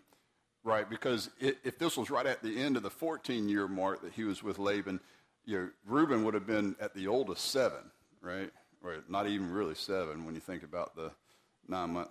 Right, 0.64 0.90
because 0.90 1.30
it, 1.40 1.58
if 1.64 1.80
this 1.80 1.96
was 1.96 2.10
right 2.10 2.26
at 2.26 2.44
the 2.44 2.62
end 2.62 2.76
of 2.76 2.84
the 2.84 2.90
14 2.90 3.48
year 3.48 3.68
mark 3.68 4.02
that 4.02 4.14
he 4.14 4.24
was 4.24 4.44
with 4.44 4.60
Laban, 4.60 5.00
you 5.46 5.58
know, 5.58 5.70
Reuben 5.86 6.26
would 6.26 6.34
have 6.34 6.46
been 6.46 6.76
at 6.82 6.94
the 6.94 7.08
oldest 7.08 7.52
seven, 7.52 7.92
right? 8.22 8.52
Or 8.84 8.98
not 9.08 9.28
even 9.28 9.52
really 9.52 9.76
seven 9.76 10.26
when 10.26 10.36
you 10.36 10.42
think 10.42 10.64
about 10.64 10.96
the 10.96 11.12
nine 11.68 11.92
month 11.92 12.10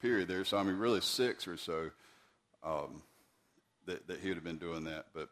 period 0.00 0.28
there. 0.28 0.44
So, 0.44 0.58
I 0.58 0.62
mean, 0.62 0.76
really 0.76 1.00
six 1.00 1.48
or 1.48 1.56
so 1.56 1.90
um, 2.62 3.02
that, 3.86 4.06
that 4.06 4.20
he 4.20 4.28
would 4.28 4.36
have 4.36 4.44
been 4.44 4.58
doing 4.58 4.84
that. 4.84 5.06
But 5.12 5.28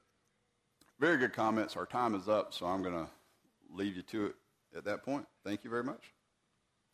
very 0.99 1.19
good 1.19 1.33
comments. 1.33 1.77
Our 1.77 1.87
time 1.87 2.15
is 2.15 2.29
up, 2.29 2.53
so 2.53 2.67
I'm 2.67 2.83
going 2.83 2.95
to 2.95 3.09
leave 3.73 3.97
you 3.97 4.03
to 4.03 4.27
it 4.27 4.35
at 4.77 4.85
that 4.85 5.05
point. 5.05 5.27
Thank 5.45 5.65
you 5.65 5.71
very 5.71 5.85
much. 5.85 6.13